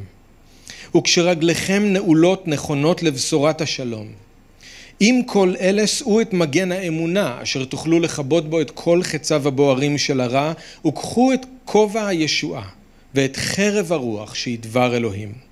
וכשרגליכם 0.96 1.84
נעולות 1.86 2.48
נכונות 2.48 3.04
לבשורת 3.04 3.62
השלום. 3.62 4.08
עם 5.00 5.24
כל 5.24 5.54
אלה 5.60 5.88
שאו 5.88 6.22
את 6.22 6.34
מגן 6.34 6.72
האמונה 6.72 7.40
אשר 7.44 7.66
תוכלו 7.66 8.00
לכבות 8.00 8.50
בו 8.50 8.62
את 8.62 8.72
כל 8.72 9.04
חציו 9.04 9.48
הבוערים 9.48 9.98
של 9.98 10.22
הרע 10.22 10.54
וקחו 10.88 11.34
את 11.34 11.46
כובע 11.66 12.08
הישועה 12.08 12.68
ואת 13.16 13.38
חרב 13.38 13.94
הרוח 13.94 14.36
שהיא 14.36 14.60
דבר 14.60 14.98
אלוהים 14.98 15.47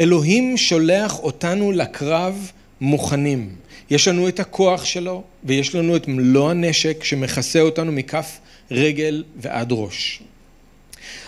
אלוהים 0.00 0.56
שולח 0.56 1.18
אותנו 1.18 1.72
לקרב 1.72 2.50
מוכנים. 2.80 3.50
יש 3.90 4.08
לנו 4.08 4.28
את 4.28 4.40
הכוח 4.40 4.84
שלו 4.84 5.22
ויש 5.44 5.74
לנו 5.74 5.96
את 5.96 6.08
מלוא 6.08 6.50
הנשק 6.50 7.04
שמכסה 7.04 7.60
אותנו 7.60 7.92
מכף 7.92 8.38
רגל 8.70 9.24
ועד 9.36 9.68
ראש. 9.70 10.22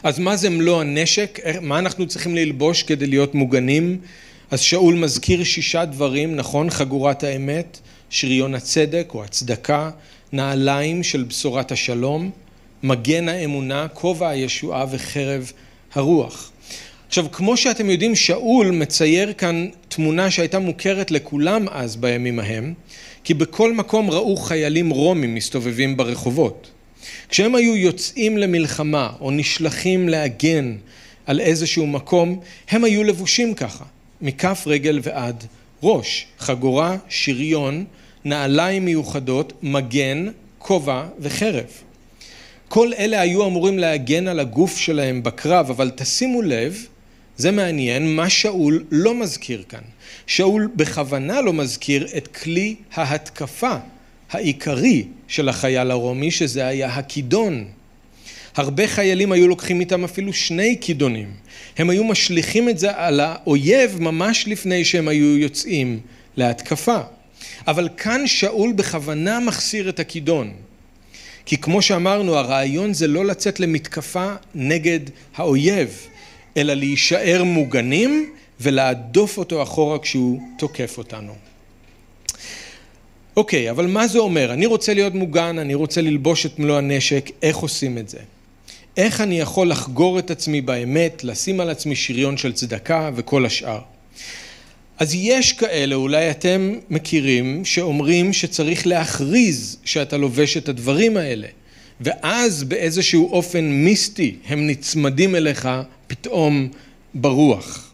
אז 0.03 0.19
מה 0.19 0.37
זה 0.37 0.51
מלוא 0.51 0.81
הנשק? 0.81 1.39
מה 1.61 1.79
אנחנו 1.79 2.07
צריכים 2.07 2.35
ללבוש 2.35 2.83
כדי 2.83 3.07
להיות 3.07 3.35
מוגנים? 3.35 3.99
אז 4.51 4.61
שאול 4.61 4.95
מזכיר 4.95 5.45
שישה 5.45 5.85
דברים, 5.85 6.37
נכון? 6.37 6.71
חגורת 6.71 7.25
האמת, 7.25 7.79
שריון 8.11 8.55
הצדק 8.55 9.11
או 9.15 9.25
הצדקה, 9.25 9.91
נעליים 10.33 11.03
של 11.03 11.23
בשורת 11.23 11.73
השלום, 11.73 12.31
מגן 12.83 13.29
האמונה, 13.29 13.89
כובע 13.89 14.29
הישועה 14.29 14.85
וחרב 14.91 15.53
הרוח. 15.95 16.51
עכשיו, 17.09 17.27
כמו 17.33 17.57
שאתם 17.57 17.91
יודעים, 17.91 18.15
שאול 18.15 18.71
מצייר 18.71 19.33
כאן 19.33 19.69
תמונה 19.89 20.31
שהייתה 20.31 20.59
מוכרת 20.59 21.11
לכולם 21.11 21.67
אז 21.71 21.97
בימים 21.97 22.39
ההם, 22.39 22.75
כי 23.25 23.35
בכל 23.35 23.73
מקום 23.73 24.11
ראו 24.11 24.37
חיילים 24.37 24.91
רומים 24.91 25.35
מסתובבים 25.35 25.97
ברחובות. 25.97 26.71
כשהם 27.29 27.55
היו 27.55 27.77
יוצאים 27.77 28.39
למלחמה 28.39 29.11
או 29.21 29.31
נשלחים 29.31 30.09
להגן 30.09 30.77
על 31.27 31.41
איזשהו 31.41 31.87
מקום, 31.87 32.41
הם 32.71 32.85
היו 32.85 33.05
לבושים 33.05 33.55
ככה, 33.55 33.85
מכף 34.21 34.65
רגל 34.67 35.01
ועד 35.03 35.45
ראש, 35.83 36.27
חגורה, 36.39 36.97
שריון, 37.09 37.85
נעליים 38.25 38.85
מיוחדות, 38.85 39.53
מגן, 39.63 40.27
כובע 40.59 41.07
וחרב. 41.19 41.67
כל 42.69 42.91
אלה 42.99 43.21
היו 43.21 43.47
אמורים 43.47 43.79
להגן 43.79 44.29
על 44.29 44.41
הגוף 44.41 44.77
שלהם 44.77 45.23
בקרב, 45.23 45.71
אבל 45.71 45.91
תשימו 45.97 46.43
לב 46.43 46.87
זה 47.39 47.51
מעניין, 47.51 48.17
מה 48.17 48.31
שאול 48.31 48.85
לא 48.91 49.15
מזכיר 49.15 49.63
כאן. 49.69 49.81
שאול 50.27 50.69
בכוונה 50.77 51.41
לא 51.41 51.53
מזכיר 51.53 52.07
את 52.17 52.27
כלי 52.27 52.75
ההתקפה 52.95 53.77
העיקרי 54.31 55.05
של 55.29 55.49
החייל 55.49 55.91
הרומי, 55.91 56.31
שזה 56.31 56.67
היה 56.67 56.89
הכידון. 56.89 57.65
הרבה 58.57 58.87
חיילים 58.89 59.33
היו 59.33 59.49
לוקחים 59.49 59.81
איתם 59.81 60.05
אפילו 60.05 60.33
שני 60.33 60.77
כידונים. 60.81 61.33
הם 61.79 61.91
היו 61.91 62.05
משליכים 62.05 62.69
את 62.69 62.79
זה 62.79 62.91
על 62.97 63.21
האויב 63.21 64.03
ממש 64.03 64.45
לפני 64.49 64.85
שהם 64.85 65.09
היו 65.09 65.39
יוצאים 65.39 66.01
להתקפה. 66.37 66.99
אבל 67.67 67.89
כאן 67.97 68.27
שאול 68.27 68.73
בכוונה 68.73 69.41
מחסיר 69.41 69.89
את 69.89 70.01
הכידון. 70.01 70.53
כי 71.47 71.57
כמו 71.57 71.83
שאמרנו, 71.83 72.37
הרעיון 72.37 72.95
זה 72.95 73.07
לא 73.07 73.25
לצאת 73.25 73.61
למתקפה 73.61 74.35
נגד 74.55 75.01
האויב, 75.37 76.09
אלא 76.59 76.75
להישאר 76.75 77.45
מוגנים 77.45 78.31
ולהדוף 78.61 79.39
אותו 79.39 79.63
אחורה 79.63 79.99
כשהוא 79.99 80.41
תוקף 80.59 80.99
אותנו. 80.99 81.33
אוקיי, 83.37 83.71
אבל 83.71 83.87
מה 83.87 84.09
זה 84.09 84.19
אומר? 84.19 84.53
אני 84.53 84.67
רוצה 84.67 84.95
להיות 84.95 85.15
מוגן, 85.15 85.59
אני 85.59 85.75
רוצה 85.75 86.01
ללבוש 86.01 86.47
את 86.47 86.59
מלוא 86.59 86.79
הנשק, 86.79 87.31
איך 87.43 87.57
עושים 87.57 87.99
את 87.99 88.09
זה? 88.09 88.19
איך 88.97 89.21
אני 89.21 89.41
יכול 89.41 89.71
לחגור 89.71 90.19
את 90.19 90.31
עצמי 90.31 90.61
באמת, 90.61 91.25
לשים 91.25 91.61
על 91.61 91.71
עצמי 91.71 91.97
שריון 91.97 92.37
של 92.37 92.53
צדקה 92.53 93.11
וכל 93.15 93.47
השאר? 93.47 93.81
אז 94.99 95.15
יש 95.15 95.53
כאלה, 95.53 95.95
אולי 95.95 96.31
אתם 96.31 96.75
מכירים, 96.91 97.65
שאומרים 97.65 98.33
שצריך 98.33 98.87
להכריז 98.87 99.77
שאתה 99.85 100.17
לובש 100.17 100.57
את 100.57 100.69
הדברים 100.69 101.17
האלה. 101.17 101.47
ואז 102.01 102.65
באיזשהו 102.65 103.33
אופן 103.33 103.65
מיסטי 103.65 104.37
הם 104.47 104.67
נצמדים 104.67 105.35
אליך 105.35 105.69
פתאום 106.09 106.69
ברוח. 107.15 107.93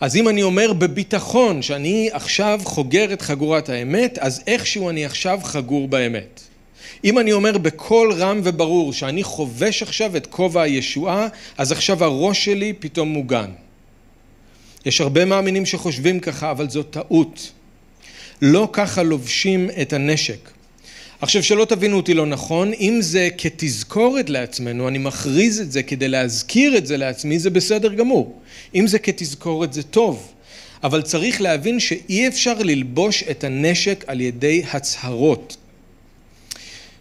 אז 0.00 0.16
אם 0.16 0.28
אני 0.28 0.42
אומר 0.42 0.72
בביטחון 0.72 1.62
שאני 1.62 2.10
עכשיו 2.12 2.60
חוגר 2.64 3.12
את 3.12 3.22
חגורת 3.22 3.68
האמת, 3.68 4.18
אז 4.18 4.42
איכשהו 4.46 4.90
אני 4.90 5.04
עכשיו 5.04 5.40
חגור 5.42 5.88
באמת. 5.88 6.40
אם 7.04 7.18
אני 7.18 7.32
אומר 7.32 7.58
בקול 7.58 8.12
רם 8.12 8.40
וברור 8.44 8.92
שאני 8.92 9.22
חובש 9.22 9.82
עכשיו 9.82 10.16
את 10.16 10.26
כובע 10.26 10.62
הישועה, 10.62 11.28
אז 11.58 11.72
עכשיו 11.72 12.04
הראש 12.04 12.44
שלי 12.44 12.72
פתאום 12.72 13.08
מוגן. 13.08 13.50
יש 14.86 15.00
הרבה 15.00 15.24
מאמינים 15.24 15.66
שחושבים 15.66 16.20
ככה, 16.20 16.50
אבל 16.50 16.70
זו 16.70 16.82
טעות. 16.82 17.52
לא 18.42 18.68
ככה 18.72 19.02
לובשים 19.02 19.70
את 19.82 19.92
הנשק. 19.92 20.50
עכשיו 21.20 21.42
שלא 21.42 21.64
תבינו 21.64 21.96
אותי 21.96 22.14
לא 22.14 22.26
נכון, 22.26 22.72
אם 22.72 22.98
זה 23.00 23.28
כתזכורת 23.38 24.30
לעצמנו, 24.30 24.88
אני 24.88 24.98
מכריז 24.98 25.60
את 25.60 25.72
זה 25.72 25.82
כדי 25.82 26.08
להזכיר 26.08 26.76
את 26.76 26.86
זה 26.86 26.96
לעצמי, 26.96 27.38
זה 27.38 27.50
בסדר 27.50 27.94
גמור. 27.94 28.40
אם 28.74 28.86
זה 28.86 28.98
כתזכורת 28.98 29.72
זה 29.72 29.82
טוב, 29.82 30.32
אבל 30.82 31.02
צריך 31.02 31.40
להבין 31.40 31.80
שאי 31.80 32.28
אפשר 32.28 32.58
ללבוש 32.58 33.22
את 33.30 33.44
הנשק 33.44 34.04
על 34.06 34.20
ידי 34.20 34.62
הצהרות. 34.72 35.56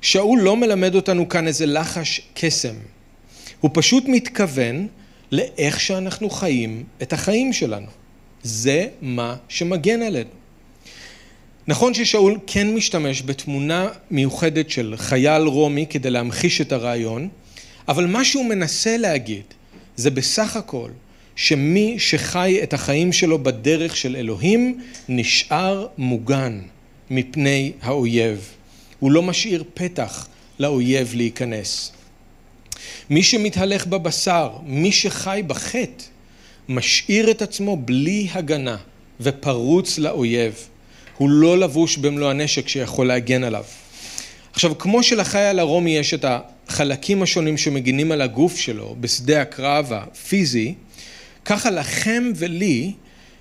שאול 0.01 0.39
לא 0.41 0.57
מלמד 0.57 0.95
אותנו 0.95 1.29
כאן 1.29 1.47
איזה 1.47 1.65
לחש 1.65 2.21
קסם, 2.33 2.75
הוא 3.59 3.71
פשוט 3.73 4.03
מתכוון 4.07 4.87
לאיך 5.31 5.79
שאנחנו 5.79 6.29
חיים 6.29 6.83
את 7.01 7.13
החיים 7.13 7.53
שלנו. 7.53 7.87
זה 8.43 8.87
מה 9.01 9.35
שמגן 9.49 10.01
עלינו. 10.01 10.29
נכון 11.69 11.93
ששאול 11.93 12.37
כן 12.47 12.73
משתמש 12.73 13.21
בתמונה 13.21 13.87
מיוחדת 14.11 14.69
של 14.69 14.93
חייל 14.97 15.41
רומי 15.41 15.85
כדי 15.89 16.09
להמחיש 16.09 16.61
את 16.61 16.71
הרעיון, 16.71 17.29
אבל 17.87 18.05
מה 18.05 18.25
שהוא 18.25 18.45
מנסה 18.45 18.97
להגיד 18.97 19.43
זה 19.95 20.09
בסך 20.09 20.55
הכל 20.55 20.89
שמי 21.35 21.99
שחי 21.99 22.59
את 22.63 22.73
החיים 22.73 23.13
שלו 23.13 23.43
בדרך 23.43 23.97
של 23.97 24.15
אלוהים 24.15 24.81
נשאר 25.09 25.87
מוגן 25.97 26.61
מפני 27.09 27.71
האויב. 27.81 28.49
הוא 28.99 29.11
לא 29.11 29.23
משאיר 29.23 29.63
פתח 29.73 30.27
לאויב 30.59 31.13
להיכנס. 31.15 31.91
מי 33.09 33.23
שמתהלך 33.23 33.87
בבשר, 33.87 34.49
מי 34.65 34.91
שחי 34.91 35.41
בחטא, 35.47 36.03
משאיר 36.69 37.31
את 37.31 37.41
עצמו 37.41 37.77
בלי 37.77 38.27
הגנה 38.31 38.77
ופרוץ 39.21 39.97
לאויב. 39.97 40.67
הוא 41.17 41.29
לא 41.29 41.57
לבוש 41.57 41.97
במלוא 41.97 42.29
הנשק 42.29 42.67
שיכול 42.67 43.07
להגן 43.07 43.43
עליו. 43.43 43.63
עכשיו, 44.53 44.77
כמו 44.77 45.03
שלחייל 45.03 45.59
הרומי 45.59 45.97
יש 45.97 46.13
את 46.13 46.25
החלקים 46.67 47.23
השונים 47.23 47.57
שמגינים 47.57 48.11
על 48.11 48.21
הגוף 48.21 48.57
שלו 48.57 48.95
בשדה 48.99 49.41
הקרב 49.41 49.93
הפיזי, 49.93 50.73
ככה 51.45 51.71
לכם 51.71 52.31
ולי 52.35 52.91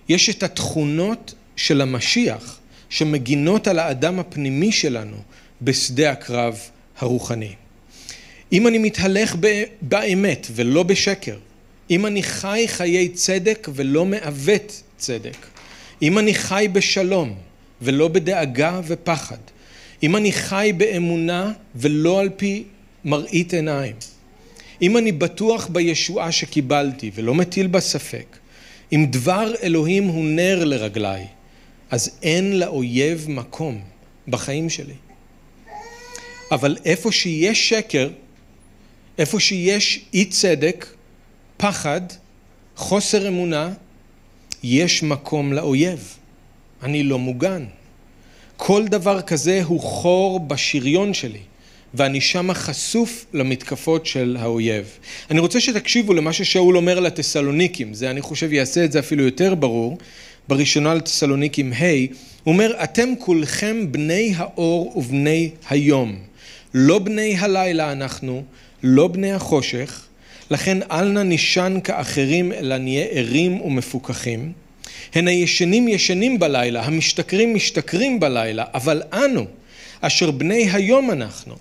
יש 0.09 0.31
את 0.31 0.43
התכונות 0.43 1.35
של 1.57 1.81
המשיח 1.81 2.59
שמגינות 2.89 3.69
על 3.69 3.79
האדם 3.79 4.19
הפנימי 4.19 4.73
שלנו 4.73 5.17
בשדה 5.63 6.11
הקרב 6.11 6.59
הרוחני. 6.99 7.53
אם 8.53 8.67
אני 8.67 8.79
מתהלך 8.79 9.37
באמת 9.83 10.47
ולא 10.55 10.83
בשקר, 10.83 11.37
אם 11.91 12.07
אני 12.07 12.23
חי 12.23 12.65
חיי 12.69 13.09
צדק 13.09 13.69
ולא 13.75 14.05
מעוות 14.05 14.83
צדק, 14.97 15.47
אם 16.03 16.19
אני 16.19 16.35
חי 16.35 16.69
בשלום 16.73 17.46
ולא 17.83 18.09
בדאגה 18.09 18.81
ופחד, 18.87 19.37
אם 20.03 20.17
אני 20.17 20.33
חי 20.33 20.73
באמונה 20.77 21.53
ולא 21.75 22.21
על 22.21 22.29
פי 22.37 22.65
מראית 23.05 23.55
עיניים, 23.55 23.97
אם 24.83 24.97
אני 24.97 25.13
בטוח 25.13 25.67
בישועה 25.67 26.33
שקיבלתי 26.33 27.11
ולא 27.15 27.35
מטיל 27.35 27.67
בה 27.67 27.81
ספק, 27.81 28.37
אם 28.93 29.07
דבר 29.11 29.53
אלוהים 29.63 30.05
הוא 30.05 30.25
נר 30.25 30.65
לרגליי, 30.65 31.27
אז 31.91 32.11
אין 32.23 32.59
לאויב 32.59 33.27
מקום 33.29 33.81
בחיים 34.29 34.71
שלי. 34.71 34.95
אבל 36.51 36.77
איפה 36.85 37.13
שיש 37.13 37.69
שקר, 37.69 38.11
איפה 39.19 39.41
שיש 39.41 40.05
אי 40.15 40.25
צדק, 40.25 40.87
פחד, 41.57 42.01
חוסר 42.77 43.29
אמונה, 43.29 43.73
יש 44.63 45.03
מקום 45.03 45.53
לאויב. 45.53 46.17
אני 46.87 47.03
לא 47.03 47.19
מוגן. 47.19 47.65
כל 48.57 48.85
דבר 48.89 49.21
כזה 49.21 49.61
הוא 49.65 49.81
חור 49.81 50.41
בשריון 50.41 51.15
שלי, 51.15 51.39
ואני 51.95 52.21
שמה 52.21 52.55
חשוף 52.55 53.27
למתקפות 53.33 54.07
של 54.07 54.37
האויב. 54.41 54.99
אני 55.31 55.41
רוצה 55.41 55.61
שתקשיבו 55.61 56.15
למה 56.15 56.33
ששאול 56.33 56.77
אומר 56.77 57.01
לתסלוניקים, 57.01 57.95
זה 57.95 58.11
אני 58.11 58.21
חושב 58.21 58.53
יעשה 58.53 58.85
את 58.85 58.93
זה 58.93 58.99
אפילו 58.99 59.25
יותר 59.25 59.55
ברור, 59.55 59.99
בראשונה 60.49 60.95
לתסלוניקים 60.95 61.73
ה', 61.73 61.85
הוא 62.45 62.53
אומר, 62.53 62.75
אתם 62.85 63.09
כולכם 63.19 63.93
בני 63.93 64.33
האור 64.37 64.93
ובני 64.97 65.51
היום, 65.71 66.17
לא 66.75 66.99
בני 66.99 67.37
הלילה 67.39 67.93
אנחנו, 67.93 68.43
לא 68.83 69.09
בני 69.09 69.33
החושך, 69.33 70.07
לכן 70.51 70.79
אל 70.91 71.09
נא 71.09 71.23
נישן 71.23 71.79
כאחרים, 71.85 72.53
אלא 72.53 72.79
נהיה 72.79 73.05
ערים 73.11 73.61
ומפוכחים. 73.61 74.66
הן 75.15 75.29
הישנים 75.29 75.89
ישנים 75.89 76.39
בלילה, 76.39 76.85
המשתכרים 76.85 77.55
משתכרים 77.55 78.21
בלילה, 78.21 78.65
אבל 78.75 79.03
אנו, 79.13 79.45
אשר 80.01 80.31
בני 80.31 80.71
היום 80.73 81.11
אנחנו, 81.11 81.57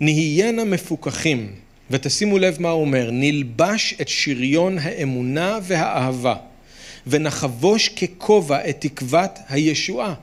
נהיינה 0.00 0.64
מפוכחים. 0.64 1.52
ותשימו 1.90 2.38
לב 2.38 2.56
מה 2.60 2.70
הוא 2.70 2.80
אומר, 2.80 3.10
נלבש 3.12 3.94
את 4.00 4.08
שריון 4.08 4.78
האמונה 4.78 5.58
והאהבה, 5.62 6.34
ונחבוש 7.06 7.88
ככובע 7.88 8.68
את 8.68 8.76
תקוות 8.80 9.38
הישועה. 9.48 10.14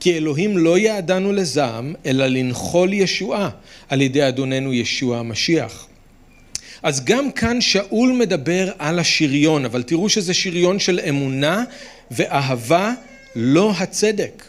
כי 0.00 0.16
אלוהים 0.16 0.58
לא 0.58 0.78
יעדנו 0.78 1.32
לזעם, 1.32 1.94
אלא 2.06 2.26
לנחול 2.26 2.92
ישועה 2.92 3.50
על 3.88 4.00
ידי 4.00 4.28
אדוננו 4.28 4.72
ישוע 4.72 5.18
המשיח. 5.18 5.86
אז 6.82 7.04
גם 7.04 7.30
כאן 7.32 7.60
שאול 7.60 8.12
מדבר 8.12 8.70
על 8.78 8.98
השריון, 8.98 9.64
אבל 9.64 9.82
תראו 9.82 10.08
שזה 10.08 10.34
שריון 10.34 10.78
של 10.78 11.00
אמונה 11.08 11.64
ואהבה, 12.10 12.92
לא 13.36 13.72
הצדק. 13.78 14.44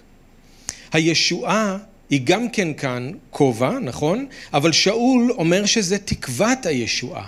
הישועה 0.91 1.77
היא 2.09 2.21
גם 2.23 2.49
כן 2.49 2.73
כאן 2.73 3.11
כובע, 3.29 3.79
נכון? 3.79 4.25
אבל 4.53 4.71
שאול 4.71 5.31
אומר 5.31 5.65
שזה 5.65 5.97
תקוות 5.97 6.65
הישועה. 6.65 7.27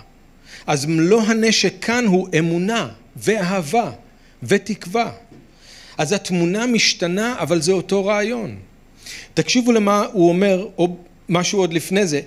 אז 0.68 0.86
מלוא 0.86 1.22
הנשק 1.22 1.74
כאן 1.82 2.06
הוא 2.06 2.28
אמונה 2.40 2.90
ואהבה 3.16 3.92
ותקווה. 4.44 5.12
אז 5.98 6.12
התמונה 6.12 6.66
משתנה, 6.66 7.36
אבל 7.40 7.62
זה 7.62 7.72
אותו 7.72 8.06
רעיון. 8.06 8.56
תקשיבו 9.34 9.72
למה 9.72 10.06
הוא 10.12 10.30
אומר, 10.30 10.68
או 10.78 10.98
משהו 11.30 11.60
עוד 11.60 11.74
לפני 11.74 12.08
זה. 12.08 12.22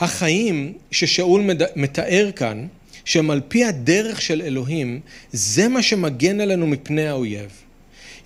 החיים 0.00 0.72
ששאול 0.90 1.50
מתאר 1.76 2.30
כאן, 2.36 2.66
שהם 3.04 3.30
על 3.30 3.40
פי 3.48 3.64
הדרך 3.64 4.22
של 4.22 4.42
אלוהים, 4.42 5.00
זה 5.32 5.68
מה 5.68 5.82
שמגן 5.82 6.40
עלינו 6.40 6.66
מפני 6.66 7.06
האויב. 7.06 7.50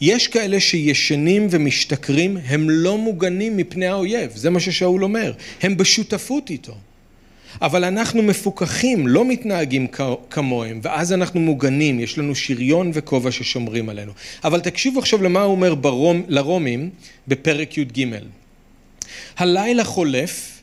יש 0.00 0.28
כאלה 0.28 0.60
שישנים 0.60 1.46
ומשתכרים, 1.50 2.36
הם 2.46 2.70
לא 2.70 2.98
מוגנים 2.98 3.56
מפני 3.56 3.86
האויב, 3.86 4.30
זה 4.34 4.50
מה 4.50 4.60
ששאול 4.60 5.04
אומר, 5.04 5.32
הם 5.62 5.76
בשותפות 5.76 6.50
איתו. 6.50 6.74
אבל 7.62 7.84
אנחנו 7.84 8.22
מפוקחים, 8.22 9.06
לא 9.06 9.24
מתנהגים 9.24 9.86
כמוהם, 10.30 10.80
ואז 10.82 11.12
אנחנו 11.12 11.40
מוגנים, 11.40 12.00
יש 12.00 12.18
לנו 12.18 12.34
שריון 12.34 12.90
וכובע 12.94 13.30
ששומרים 13.30 13.88
עלינו. 13.88 14.12
אבל 14.44 14.60
תקשיבו 14.60 14.98
עכשיו 14.98 15.22
למה 15.22 15.42
הוא 15.42 15.52
אומר 15.52 15.74
ברום, 15.74 16.22
לרומים 16.28 16.90
בפרק 17.28 17.78
י"ג. 17.78 18.06
הלילה 19.36 19.84
חולף 19.84 20.53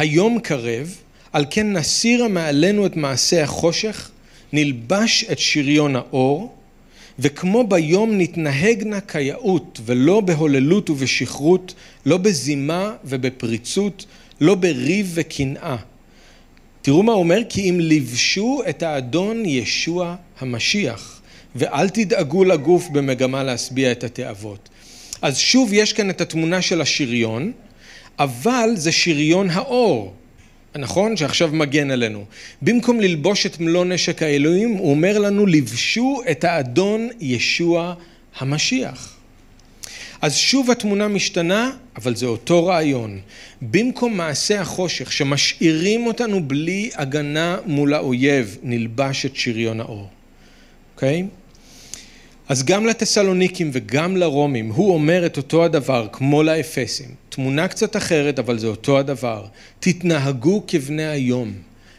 היום 0.00 0.38
קרב, 0.38 0.94
על 1.32 1.44
כן 1.50 1.72
נסירה 1.72 2.28
מעלינו 2.28 2.86
את 2.86 2.96
מעשה 2.96 3.42
החושך, 3.42 4.10
נלבש 4.52 5.24
את 5.32 5.38
שריון 5.38 5.96
האור, 5.96 6.54
וכמו 7.18 7.66
ביום 7.66 8.18
נתנהגנה 8.18 9.00
כיאות, 9.00 9.80
ולא 9.84 10.20
בהוללות 10.20 10.90
ובשכרות, 10.90 11.74
לא 12.06 12.16
בזימה 12.16 12.92
ובפריצות, 13.04 14.06
לא 14.40 14.54
בריב 14.54 15.10
וקנאה. 15.14 15.76
תראו 16.82 17.02
מה 17.02 17.12
אומר, 17.12 17.40
כי 17.48 17.70
אם 17.70 17.80
לבשו 17.80 18.62
את 18.68 18.82
האדון 18.82 19.42
ישוע 19.46 20.16
המשיח, 20.38 21.20
ואל 21.56 21.88
תדאגו 21.88 22.44
לגוף 22.44 22.88
במגמה 22.88 23.42
להשביע 23.42 23.92
את 23.92 24.04
התאוות. 24.04 24.68
אז 25.22 25.38
שוב 25.38 25.72
יש 25.72 25.92
כאן 25.92 26.10
את 26.10 26.20
התמונה 26.20 26.62
של 26.62 26.80
השריון, 26.80 27.52
אבל 28.20 28.70
זה 28.74 28.92
שריון 28.92 29.50
האור, 29.50 30.14
נכון? 30.76 31.16
שעכשיו 31.16 31.48
מגן 31.52 31.90
עלינו. 31.90 32.24
במקום 32.62 33.00
ללבוש 33.00 33.46
את 33.46 33.60
מלוא 33.60 33.84
נשק 33.84 34.22
האלוהים, 34.22 34.72
הוא 34.72 34.90
אומר 34.90 35.18
לנו, 35.18 35.46
לבשו 35.46 36.20
את 36.30 36.44
האדון 36.44 37.08
ישוע 37.20 37.94
המשיח. 38.38 39.16
אז 40.22 40.36
שוב 40.36 40.70
התמונה 40.70 41.08
משתנה, 41.08 41.70
אבל 41.96 42.16
זה 42.16 42.26
אותו 42.26 42.66
רעיון. 42.66 43.20
במקום 43.62 44.16
מעשה 44.16 44.60
החושך 44.60 45.12
שמשאירים 45.12 46.06
אותנו 46.06 46.48
בלי 46.48 46.90
הגנה 46.94 47.56
מול 47.66 47.94
האויב, 47.94 48.58
נלבש 48.62 49.26
את 49.26 49.36
שריון 49.36 49.80
האור. 49.80 50.08
אוקיי? 50.94 51.22
Okay? 51.22 51.39
אז 52.50 52.64
גם 52.64 52.86
לתסלוניקים 52.86 53.70
וגם 53.72 54.16
לרומים 54.16 54.68
הוא 54.68 54.94
אומר 54.94 55.26
את 55.26 55.36
אותו 55.36 55.64
הדבר 55.64 56.06
כמו 56.12 56.42
לאפסים. 56.42 57.08
תמונה 57.28 57.68
קצת 57.68 57.96
אחרת 57.96 58.38
אבל 58.38 58.58
זה 58.58 58.66
אותו 58.66 58.98
הדבר. 58.98 59.44
תתנהגו 59.80 60.62
כבני 60.66 61.06
היום, 61.06 61.52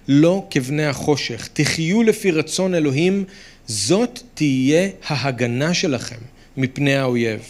לא 0.08 0.48
כבני 0.50 0.86
החושך. 0.86 1.50
תחיו 1.54 2.04
לפי 2.04 2.32
רצון 2.32 2.76
אלוהים, 2.76 3.24
זאת 3.68 4.20
תהיה 4.34 4.90
ההגנה 5.08 5.74
שלכם 5.74 6.20
מפני 6.58 6.96
האויב. 6.96 7.42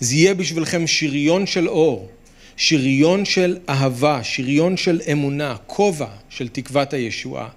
זה 0.00 0.14
יהיה 0.14 0.34
בשבילכם 0.34 0.86
שריון 0.86 1.46
של 1.46 1.68
אור, 1.68 2.08
שריון 2.56 3.24
של 3.24 3.58
אהבה, 3.68 4.20
שריון 4.22 4.76
של 4.76 5.00
אמונה, 5.12 5.56
כובע 5.66 6.08
של 6.28 6.48
תקוות 6.48 6.92
הישועה. 6.92 7.48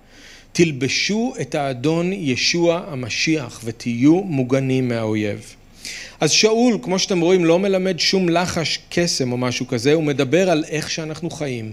תלבשו 0.57 1.33
את 1.41 1.55
האדון 1.55 2.13
ישוע 2.13 2.83
המשיח 2.87 3.61
ותהיו 3.63 4.21
מוגנים 4.21 4.87
מהאויב. 4.87 5.55
אז 6.19 6.31
שאול, 6.31 6.77
כמו 6.81 6.99
שאתם 6.99 7.19
רואים, 7.19 7.45
לא 7.45 7.59
מלמד 7.59 7.99
שום 7.99 8.29
לחש 8.29 8.79
קסם 8.89 9.31
או 9.31 9.37
משהו 9.37 9.67
כזה, 9.67 9.93
הוא 9.93 10.03
מדבר 10.03 10.49
על 10.49 10.63
איך 10.69 10.91
שאנחנו 10.91 11.29
חיים, 11.29 11.71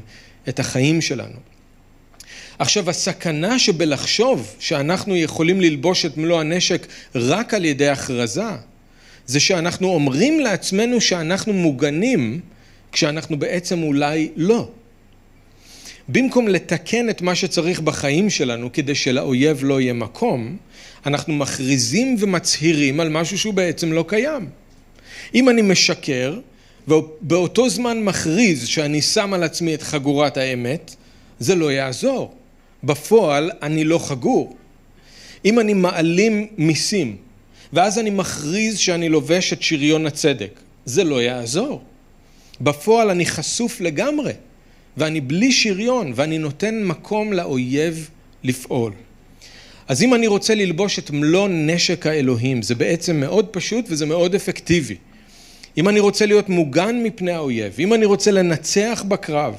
את 0.49 0.59
החיים 0.59 1.01
שלנו. 1.01 1.37
עכשיו, 2.59 2.91
הסכנה 2.91 3.59
שבלחשוב 3.59 4.55
שאנחנו 4.59 5.16
יכולים 5.16 5.61
ללבוש 5.61 6.07
את 6.07 6.16
מלוא 6.16 6.41
הנשק 6.41 6.87
רק 7.14 7.55
על 7.55 7.64
ידי 7.64 7.89
הכרזה, 7.89 8.51
זה 9.26 9.41
שאנחנו 9.41 9.89
אומרים 9.89 10.41
לעצמנו 10.41 11.01
שאנחנו 11.01 11.53
מוגנים, 11.53 12.41
כשאנחנו 12.93 13.39
בעצם 13.39 13.82
אולי 13.82 14.28
לא. 14.37 14.68
במקום 16.09 16.48
לתקן 16.48 17.11
את 17.11 17.22
מה 17.22 17.34
שצריך 17.34 17.80
בחיים 17.80 18.30
שלנו 18.30 18.72
כדי 18.72 18.94
שלאויב 18.94 19.64
לא 19.64 19.80
יהיה 19.80 19.92
מקום, 19.92 20.57
אנחנו 21.07 21.34
מכריזים 21.34 22.16
ומצהירים 22.18 23.00
על 23.00 23.09
משהו 23.09 23.38
שהוא 23.38 23.55
בעצם 23.55 23.92
לא 23.92 24.05
קיים. 24.09 24.48
אם 25.34 25.48
אני 25.48 25.62
משקר, 25.62 26.38
ובאותו 26.88 27.68
זמן 27.68 28.02
מכריז 28.02 28.66
שאני 28.66 29.02
שם 29.02 29.34
על 29.34 29.42
עצמי 29.42 29.74
את 29.74 29.82
חגורת 29.82 30.36
האמת, 30.36 30.94
זה 31.38 31.55
לא 31.55 31.72
יעזור. 31.72 32.34
בפועל 32.84 33.50
אני 33.62 33.84
לא 33.84 33.98
חגור. 33.98 34.57
אם 35.44 35.61
אני 35.61 35.74
מעלים 35.74 36.46
מיסים, 36.59 37.16
ואז 37.72 37.98
אני 37.98 38.11
מכריז 38.11 38.78
שאני 38.78 39.09
לובש 39.09 39.52
את 39.52 39.62
שריון 39.62 40.07
הצדק, 40.07 40.61
זה 40.84 41.05
לא 41.05 41.22
יעזור. 41.22 41.82
בפועל 42.61 43.11
אני 43.11 43.26
חשוף 43.26 43.80
לגמרי, 43.80 44.32
ואני 44.97 45.20
בלי 45.20 45.53
שריון, 45.53 46.12
ואני 46.14 46.38
נותן 46.38 46.82
מקום 46.84 47.32
לאויב 47.32 48.11
לפעול. 48.45 48.92
אז 49.88 50.03
אם 50.03 50.14
אני 50.14 50.26
רוצה 50.26 50.55
ללבוש 50.55 50.99
את 50.99 51.11
מלוא 51.11 51.49
נשק 51.49 52.07
האלוהים, 52.07 52.62
זה 52.62 52.74
בעצם 52.74 53.20
מאוד 53.20 53.47
פשוט 53.47 53.84
וזה 53.88 54.07
מאוד 54.07 54.34
אפקטיבי. 54.34 54.97
אם 55.76 55.88
אני 55.88 56.01
רוצה 56.01 56.26
להיות 56.26 56.49
מוגן 56.49 57.03
מפני 57.03 57.32
האויב, 57.32 57.74
אם 57.78 57.95
אני 57.95 58.05
רוצה 58.05 58.30
לנצח 58.30 59.05
בקרב, 59.09 59.55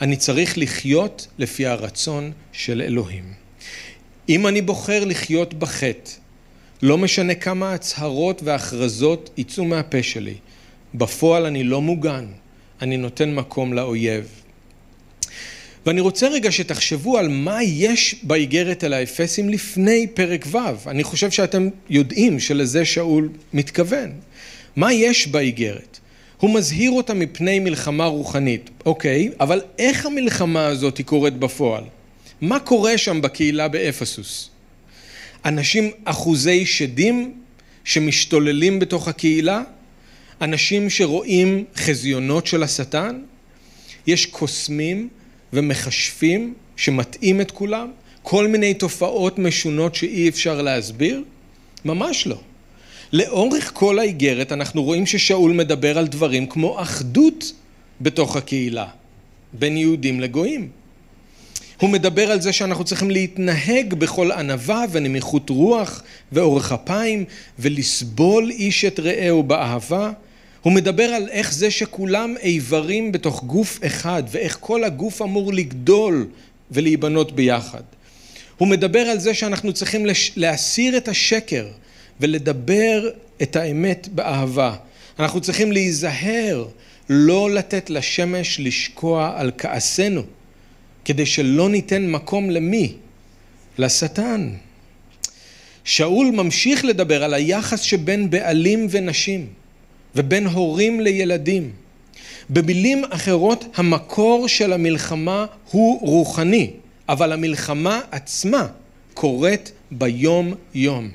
אני 0.00 0.16
צריך 0.16 0.58
לחיות 0.58 1.26
לפי 1.38 1.66
הרצון 1.66 2.32
של 2.52 2.82
אלוהים. 2.82 3.24
אם 4.28 4.46
אני 4.46 4.62
בוחר 4.62 5.04
לחיות 5.04 5.54
בחטא, 5.54 6.10
לא 6.82 6.98
משנה 6.98 7.34
כמה 7.34 7.74
הצהרות 7.74 8.42
והכרזות 8.44 9.30
יצאו 9.36 9.64
מהפה 9.64 10.02
שלי, 10.02 10.34
בפועל 10.94 11.46
אני 11.46 11.64
לא 11.64 11.80
מוגן, 11.82 12.26
אני 12.82 12.96
נותן 12.96 13.34
מקום 13.34 13.72
לאויב. 13.72 14.41
ואני 15.86 16.00
רוצה 16.00 16.28
רגע 16.28 16.52
שתחשבו 16.52 17.18
על 17.18 17.28
מה 17.28 17.62
יש 17.62 18.16
באיגרת 18.22 18.84
אל 18.84 18.92
האפסים 18.92 19.48
לפני 19.48 20.06
פרק 20.14 20.46
ו'. 20.50 20.58
אני 20.86 21.04
חושב 21.04 21.30
שאתם 21.30 21.68
יודעים 21.90 22.40
שלזה 22.40 22.84
שאול 22.84 23.28
מתכוון. 23.52 24.10
מה 24.76 24.92
יש 24.92 25.28
באיגרת? 25.28 25.98
הוא 26.38 26.54
מזהיר 26.54 26.90
אותה 26.90 27.14
מפני 27.14 27.58
מלחמה 27.58 28.06
רוחנית, 28.06 28.70
אוקיי, 28.86 29.30
אבל 29.40 29.60
איך 29.78 30.06
המלחמה 30.06 30.66
הזאת 30.66 31.00
קורית 31.04 31.36
בפועל? 31.36 31.84
מה 32.40 32.60
קורה 32.60 32.98
שם 32.98 33.20
בקהילה 33.22 33.68
באפסוס? 33.68 34.50
אנשים 35.44 35.90
אחוזי 36.04 36.66
שדים 36.66 37.34
שמשתוללים 37.84 38.78
בתוך 38.78 39.08
הקהילה? 39.08 39.62
אנשים 40.40 40.90
שרואים 40.90 41.64
חזיונות 41.76 42.46
של 42.46 42.62
השטן? 42.62 43.20
יש 44.06 44.26
קוסמים 44.26 45.08
ומכשפים 45.52 46.54
שמטעים 46.76 47.40
את 47.40 47.50
כולם? 47.50 47.90
כל 48.22 48.48
מיני 48.48 48.74
תופעות 48.74 49.38
משונות 49.38 49.94
שאי 49.94 50.28
אפשר 50.28 50.62
להסביר? 50.62 51.22
ממש 51.84 52.26
לא. 52.26 52.40
לאורך 53.12 53.70
כל 53.74 53.98
האיגרת 53.98 54.52
אנחנו 54.52 54.82
רואים 54.82 55.06
ששאול 55.06 55.52
מדבר 55.52 55.98
על 55.98 56.06
דברים 56.06 56.46
כמו 56.46 56.82
אחדות 56.82 57.52
בתוך 58.00 58.36
הקהילה, 58.36 58.86
בין 59.52 59.76
יהודים 59.76 60.20
לגויים. 60.20 60.68
הוא 61.80 61.90
מדבר 61.90 62.30
על 62.30 62.40
זה 62.40 62.52
שאנחנו 62.52 62.84
צריכים 62.84 63.10
להתנהג 63.10 63.94
בכל 63.94 64.32
ענווה 64.32 64.84
ונמיכות 64.90 65.50
רוח 65.50 66.02
ואורך 66.32 66.72
אפיים 66.72 67.24
ולסבול 67.58 68.50
איש 68.50 68.84
את 68.84 69.00
רעהו 69.00 69.42
באהבה. 69.42 70.12
הוא 70.62 70.72
מדבר 70.72 71.02
על 71.02 71.28
איך 71.28 71.52
זה 71.52 71.70
שכולם 71.70 72.34
איברים 72.42 73.12
בתוך 73.12 73.44
גוף 73.44 73.78
אחד 73.86 74.22
ואיך 74.30 74.56
כל 74.60 74.84
הגוף 74.84 75.22
אמור 75.22 75.52
לגדול 75.52 76.26
ולהיבנות 76.70 77.32
ביחד. 77.32 77.82
הוא 78.58 78.68
מדבר 78.68 79.00
על 79.00 79.18
זה 79.18 79.34
שאנחנו 79.34 79.72
צריכים 79.72 80.06
להסיר 80.36 80.96
את 80.96 81.08
השקר 81.08 81.66
ולדבר 82.20 83.10
את 83.42 83.56
האמת 83.56 84.08
באהבה. 84.08 84.76
אנחנו 85.18 85.40
צריכים 85.40 85.72
להיזהר 85.72 86.66
לא 87.08 87.50
לתת 87.50 87.90
לשמש 87.90 88.60
לשקוע 88.60 89.32
על 89.36 89.50
כעסנו, 89.58 90.22
כדי 91.04 91.26
שלא 91.26 91.68
ניתן 91.68 92.06
מקום 92.06 92.50
למי? 92.50 92.92
לשטן. 93.78 94.50
שאול 95.84 96.26
ממשיך 96.26 96.84
לדבר 96.84 97.24
על 97.24 97.34
היחס 97.34 97.80
שבין 97.80 98.30
בעלים 98.30 98.86
ונשים 98.90 99.46
ובין 100.16 100.46
הורים 100.46 101.00
לילדים. 101.00 101.70
במילים 102.50 103.04
אחרות, 103.10 103.64
המקור 103.74 104.48
של 104.48 104.72
המלחמה 104.72 105.46
הוא 105.70 106.00
רוחני, 106.00 106.70
אבל 107.08 107.32
המלחמה 107.32 108.00
עצמה 108.10 108.66
קורית 109.14 109.72
ביום-יום. 109.90 111.10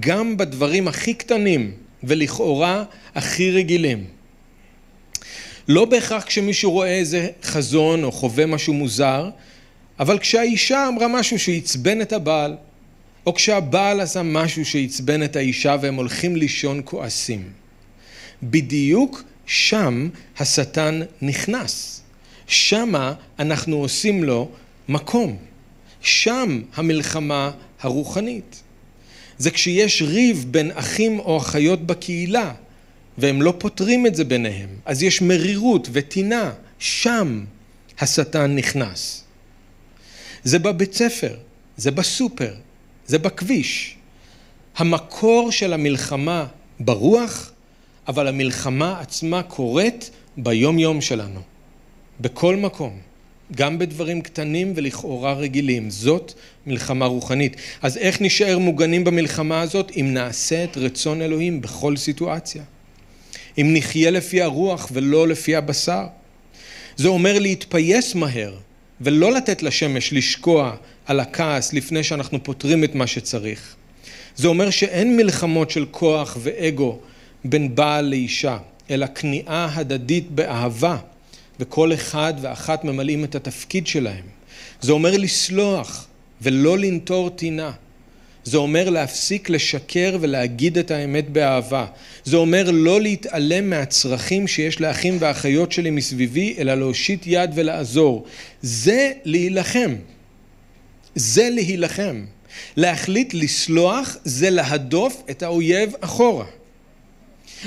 גם 0.00 0.36
בדברים 0.36 0.88
הכי 0.88 1.14
קטנים 1.14 1.72
ולכאורה 2.04 2.84
הכי 3.14 3.50
רגילים. 3.50 4.04
לא 5.68 5.84
בהכרח 5.84 6.24
כשמישהו 6.24 6.70
רואה 6.70 6.94
איזה 6.94 7.28
חזון 7.42 8.04
או 8.04 8.12
חווה 8.12 8.46
משהו 8.46 8.74
מוזר, 8.74 9.30
אבל 10.00 10.18
כשהאישה 10.18 10.88
אמרה 10.88 11.08
משהו 11.08 11.38
שעצבן 11.38 12.00
את 12.00 12.12
הבעל, 12.12 12.56
או 13.26 13.34
כשהבעל 13.34 14.00
עשה 14.00 14.22
משהו 14.22 14.64
שעצבן 14.64 15.22
את 15.22 15.36
האישה 15.36 15.76
והם 15.80 15.94
הולכים 15.94 16.36
לישון 16.36 16.80
כועסים. 16.84 17.65
בדיוק 18.42 19.22
שם 19.46 20.08
השטן 20.38 21.00
נכנס. 21.22 22.02
שמה 22.46 23.14
אנחנו 23.38 23.76
עושים 23.76 24.24
לו 24.24 24.48
מקום. 24.88 25.36
שם 26.00 26.62
המלחמה 26.74 27.50
הרוחנית. 27.80 28.62
זה 29.38 29.50
כשיש 29.50 30.02
ריב 30.02 30.46
בין 30.50 30.70
אחים 30.74 31.18
או 31.18 31.38
אחיות 31.38 31.86
בקהילה 31.86 32.54
והם 33.18 33.42
לא 33.42 33.54
פותרים 33.58 34.06
את 34.06 34.14
זה 34.14 34.24
ביניהם, 34.24 34.68
אז 34.84 35.02
יש 35.02 35.22
מרירות 35.22 35.88
וטינה, 35.92 36.52
שם 36.78 37.44
השטן 37.98 38.54
נכנס. 38.54 39.24
זה 40.44 40.58
בבית 40.58 40.94
ספר, 40.94 41.36
זה 41.76 41.90
בסופר, 41.90 42.54
זה 43.06 43.18
בכביש. 43.18 43.96
המקור 44.76 45.52
של 45.52 45.72
המלחמה 45.72 46.46
ברוח, 46.80 47.52
אבל 48.08 48.28
המלחמה 48.28 49.00
עצמה 49.00 49.42
קורית 49.42 50.10
ביום 50.36 50.78
יום 50.78 51.00
שלנו, 51.00 51.40
בכל 52.20 52.56
מקום. 52.56 52.98
גם 53.54 53.78
בדברים 53.78 54.20
קטנים 54.20 54.72
ולכאורה 54.76 55.32
רגילים. 55.32 55.90
זאת 55.90 56.32
מלחמה 56.66 57.06
רוחנית. 57.06 57.56
אז 57.82 57.96
איך 57.96 58.20
נשאר 58.20 58.58
מוגנים 58.58 59.04
במלחמה 59.04 59.60
הזאת? 59.60 59.92
אם 59.96 60.14
נעשה 60.14 60.64
את 60.64 60.76
רצון 60.76 61.22
אלוהים 61.22 61.60
בכל 61.60 61.96
סיטואציה. 61.96 62.62
אם 63.58 63.70
נחיה 63.74 64.10
לפי 64.10 64.42
הרוח 64.42 64.88
ולא 64.92 65.28
לפי 65.28 65.56
הבשר. 65.56 66.06
זה 66.96 67.08
אומר 67.08 67.38
להתפייס 67.38 68.14
מהר 68.14 68.54
ולא 69.00 69.32
לתת 69.32 69.62
לשמש 69.62 70.12
לשקוע 70.12 70.76
על 71.06 71.20
הכעס 71.20 71.72
לפני 71.72 72.02
שאנחנו 72.02 72.44
פותרים 72.44 72.84
את 72.84 72.94
מה 72.94 73.06
שצריך. 73.06 73.74
זה 74.36 74.48
אומר 74.48 74.70
שאין 74.70 75.16
מלחמות 75.16 75.70
של 75.70 75.86
כוח 75.90 76.36
ואגו 76.40 76.98
בין 77.50 77.74
בעל 77.74 78.04
לאישה, 78.04 78.58
אלא 78.90 79.06
כניעה 79.14 79.70
הדדית 79.74 80.30
באהבה. 80.30 80.96
וכל 81.60 81.92
אחד 81.92 82.34
ואחת 82.40 82.84
ממלאים 82.84 83.24
את 83.24 83.34
התפקיד 83.34 83.86
שלהם. 83.86 84.24
זה 84.80 84.92
אומר 84.92 85.16
לסלוח 85.16 86.06
ולא 86.42 86.78
לנטור 86.78 87.30
טינה. 87.30 87.72
זה 88.44 88.56
אומר 88.56 88.90
להפסיק 88.90 89.50
לשקר 89.50 90.16
ולהגיד 90.20 90.78
את 90.78 90.90
האמת 90.90 91.30
באהבה. 91.30 91.86
זה 92.24 92.36
אומר 92.36 92.70
לא 92.70 93.00
להתעלם 93.00 93.70
מהצרכים 93.70 94.48
שיש 94.48 94.80
לאחים 94.80 95.16
ואחיות 95.20 95.72
שלי 95.72 95.90
מסביבי, 95.90 96.54
אלא 96.58 96.74
להושיט 96.74 97.22
יד 97.26 97.50
ולעזור. 97.54 98.24
זה 98.62 99.12
להילחם. 99.24 99.94
זה 101.14 101.48
להילחם. 101.50 102.24
להחליט 102.76 103.34
לסלוח 103.34 104.16
זה 104.24 104.50
להדוף 104.50 105.22
את 105.30 105.42
האויב 105.42 105.92
אחורה. 106.00 106.44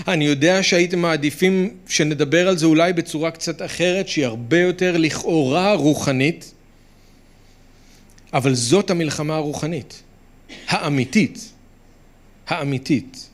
אני 0.08 0.26
יודע 0.26 0.64
שהייתם 0.64 1.00
מעדיפים 1.00 1.70
שנדבר 1.88 2.48
על 2.48 2.58
זה 2.58 2.66
אולי 2.66 2.94
בצורה 2.94 3.32
קצת 3.32 3.62
אחרת, 3.62 4.08
שהיא 4.08 4.26
הרבה 4.26 4.60
יותר 4.60 4.98
לכאורה 4.98 5.74
רוחנית, 5.74 6.54
אבל 8.34 8.54
זאת 8.56 8.90
המלחמה 8.90 9.36
הרוחנית, 9.36 10.04
האמיתית, 10.68 11.50
האמיתית. 12.48 13.30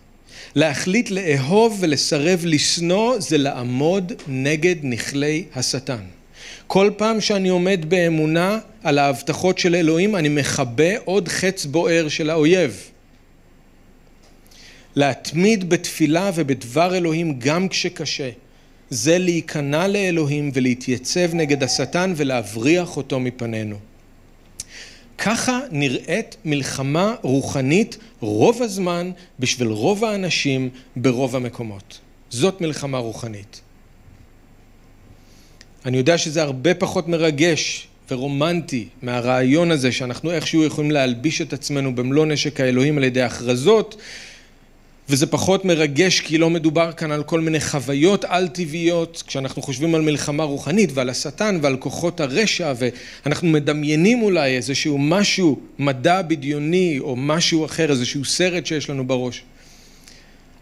להחליט 0.55 1.11
לאהוב 1.11 1.77
ולסרב 1.79 2.41
לשנוא 2.45 3.19
זה 3.19 3.37
לעמוד 3.37 4.13
נגד 4.27 4.75
נכלי 4.83 5.45
השטן. 5.55 6.03
כל 6.67 6.91
פעם 6.97 7.21
שאני 7.21 7.49
עומד 7.49 7.85
באמונה 7.87 8.59
על 8.83 8.97
ההבטחות 8.97 9.59
של 9.59 9.75
אלוהים, 9.75 10.15
אני 10.15 10.29
מכבה 10.29 10.97
עוד 11.05 11.27
חץ 11.27 11.65
בוער 11.65 12.07
של 12.07 12.29
האויב. 12.29 12.91
להתמיד 14.95 15.69
בתפילה 15.69 16.31
ובדבר 16.35 16.95
אלוהים 16.95 17.39
גם 17.39 17.67
כשקשה. 17.67 18.29
זה 18.89 19.17
להיכנע 19.17 19.87
לאלוהים 19.87 20.51
ולהתייצב 20.53 21.33
נגד 21.33 21.63
השטן 21.63 22.13
ולהבריח 22.15 22.97
אותו 22.97 23.19
מפנינו. 23.19 23.75
ככה 25.17 25.59
נראית 25.71 26.37
מלחמה 26.45 27.15
רוחנית 27.21 27.97
רוב 28.19 28.61
הזמן 28.61 29.11
בשביל 29.39 29.67
רוב 29.67 30.05
האנשים 30.05 30.69
ברוב 30.95 31.35
המקומות. 31.35 31.99
זאת 32.29 32.61
מלחמה 32.61 32.97
רוחנית. 32.97 33.61
אני 35.85 35.97
יודע 35.97 36.17
שזה 36.17 36.43
הרבה 36.43 36.73
פחות 36.73 37.07
מרגש 37.07 37.87
ורומנטי 38.11 38.87
מהרעיון 39.01 39.71
הזה 39.71 39.91
שאנחנו 39.91 40.31
איכשהו 40.31 40.63
יכולים 40.63 40.91
להלביש 40.91 41.41
את 41.41 41.53
עצמנו 41.53 41.95
במלוא 41.95 42.25
נשק 42.25 42.59
האלוהים 42.59 42.97
על 42.97 43.03
ידי 43.03 43.21
הכרזות 43.21 43.95
וזה 45.09 45.27
פחות 45.27 45.65
מרגש 45.65 46.19
כי 46.19 46.37
לא 46.37 46.49
מדובר 46.49 46.91
כאן 46.91 47.11
על 47.11 47.23
כל 47.23 47.39
מיני 47.39 47.59
חוויות 47.59 48.25
על-טבעיות 48.25 49.23
כשאנחנו 49.27 49.61
חושבים 49.61 49.95
על 49.95 50.01
מלחמה 50.01 50.43
רוחנית 50.43 50.89
ועל 50.93 51.09
השטן 51.09 51.59
ועל 51.61 51.77
כוחות 51.77 52.19
הרשע 52.19 52.73
ואנחנו 53.25 53.47
מדמיינים 53.47 54.21
אולי 54.21 54.57
איזשהו 54.57 54.97
משהו 54.97 55.59
מדע 55.79 56.21
בדיוני 56.21 56.99
או 56.99 57.15
משהו 57.15 57.65
אחר 57.65 57.91
איזשהו 57.91 58.25
סרט 58.25 58.65
שיש 58.65 58.89
לנו 58.89 59.07
בראש. 59.07 59.43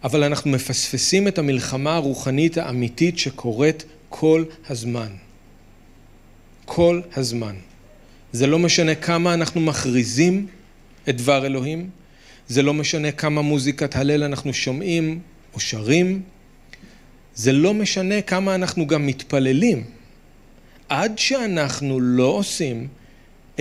אבל 0.04 0.24
אנחנו 0.24 0.52
מפספסים 0.52 1.28
את 1.28 1.38
המלחמה 1.38 1.96
הרוחנית 1.96 2.58
האמיתית 2.58 3.20
שקורית 3.20 3.84
כל 4.10 4.44
הזמן. 4.70 5.10
כל 6.66 7.02
הזמן. 7.16 7.56
זה 8.32 8.48
לא 8.48 8.60
משנה 8.60 8.96
כמה 8.96 9.34
אנחנו 9.34 9.62
מכריזים 9.62 10.48
את 11.10 11.18
דבר 11.18 11.46
אלוהים 11.46 11.90
זה 12.48 12.62
לא 12.62 12.74
משנה 12.74 13.12
כמה 13.12 13.42
מוזיקת 13.42 13.96
הלל 13.96 14.24
אנחנו 14.24 14.54
שומעים 14.54 15.20
או 15.54 15.60
שרים, 15.60 16.22
זה 17.36 17.52
לא 17.52 17.74
משנה 17.74 18.22
כמה 18.22 18.56
אנחנו 18.56 18.88
גם 18.88 19.08
מתפללים. 19.08 19.84
עד 20.90 21.20
שאנחנו 21.20 22.00
לא 22.00 22.28
עושים 22.28 22.88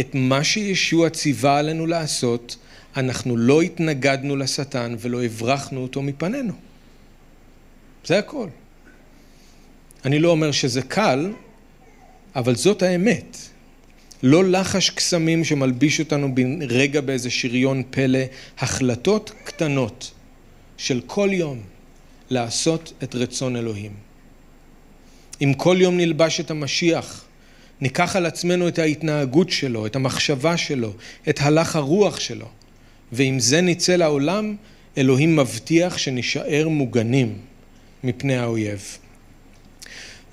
את 0.00 0.14
מה 0.14 0.44
שישוע 0.44 1.10
ציווה 1.10 1.58
עלינו 1.58 1.86
לעשות, 1.86 2.56
אנחנו 2.96 3.36
לא 3.36 3.62
התנגדנו 3.62 4.36
לשטן 4.36 4.94
ולא 4.98 5.24
הברחנו 5.24 5.80
אותו 5.80 6.02
מפנינו. 6.02 6.52
זה 8.04 8.18
הכל. 8.18 8.48
אני 10.04 10.18
לא 10.18 10.30
אומר 10.30 10.52
שזה 10.52 10.82
קל, 10.82 11.32
אבל 12.36 12.54
זאת 12.54 12.82
האמת. 12.82 13.36
לא 14.22 14.44
לחש 14.44 14.90
קסמים 14.90 15.44
שמלביש 15.44 16.00
אותנו 16.00 16.34
ברגע 16.34 17.00
באיזה 17.00 17.30
שריון 17.30 17.82
פלא, 17.90 18.18
החלטות 18.58 19.32
קטנות 19.44 20.10
של 20.76 21.00
כל 21.06 21.28
יום 21.32 21.60
לעשות 22.30 22.92
את 23.02 23.14
רצון 23.14 23.56
אלוהים. 23.56 23.92
אם 25.42 25.52
כל 25.56 25.76
יום 25.80 25.96
נלבש 25.96 26.40
את 26.40 26.50
המשיח, 26.50 27.24
ניקח 27.80 28.16
על 28.16 28.26
עצמנו 28.26 28.68
את 28.68 28.78
ההתנהגות 28.78 29.50
שלו, 29.50 29.86
את 29.86 29.96
המחשבה 29.96 30.56
שלו, 30.56 30.92
את 31.28 31.38
הלך 31.40 31.76
הרוח 31.76 32.20
שלו, 32.20 32.48
ועם 33.12 33.40
זה 33.40 33.60
נצא 33.60 33.96
לעולם, 33.96 34.56
אלוהים 34.98 35.36
מבטיח 35.36 35.98
שנישאר 35.98 36.68
מוגנים 36.68 37.38
מפני 38.04 38.36
האויב. 38.36 38.98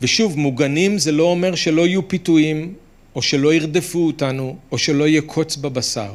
ושוב, 0.01 0.37
מוגנים 0.37 0.97
זה 0.97 1.11
לא 1.11 1.23
אומר 1.23 1.55
שלא 1.55 1.87
יהיו 1.87 2.07
פיתויים, 2.07 2.73
או 3.15 3.21
שלא 3.21 3.53
ירדפו 3.53 3.99
אותנו, 3.99 4.57
או 4.71 4.77
שלא 4.77 5.07
יהיה 5.07 5.21
קוץ 5.21 5.55
בבשר. 5.55 6.13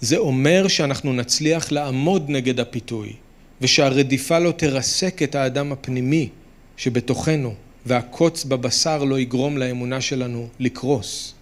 זה 0.00 0.16
אומר 0.16 0.68
שאנחנו 0.68 1.12
נצליח 1.12 1.72
לעמוד 1.72 2.24
נגד 2.28 2.60
הפיתוי, 2.60 3.12
ושהרדיפה 3.60 4.38
לא 4.38 4.50
תרסק 4.50 5.22
את 5.22 5.34
האדם 5.34 5.72
הפנימי 5.72 6.28
שבתוכנו, 6.76 7.54
והקוץ 7.86 8.44
בבשר 8.44 9.04
לא 9.04 9.18
יגרום 9.18 9.58
לאמונה 9.58 10.00
שלנו 10.00 10.48
לקרוס. 10.58 11.34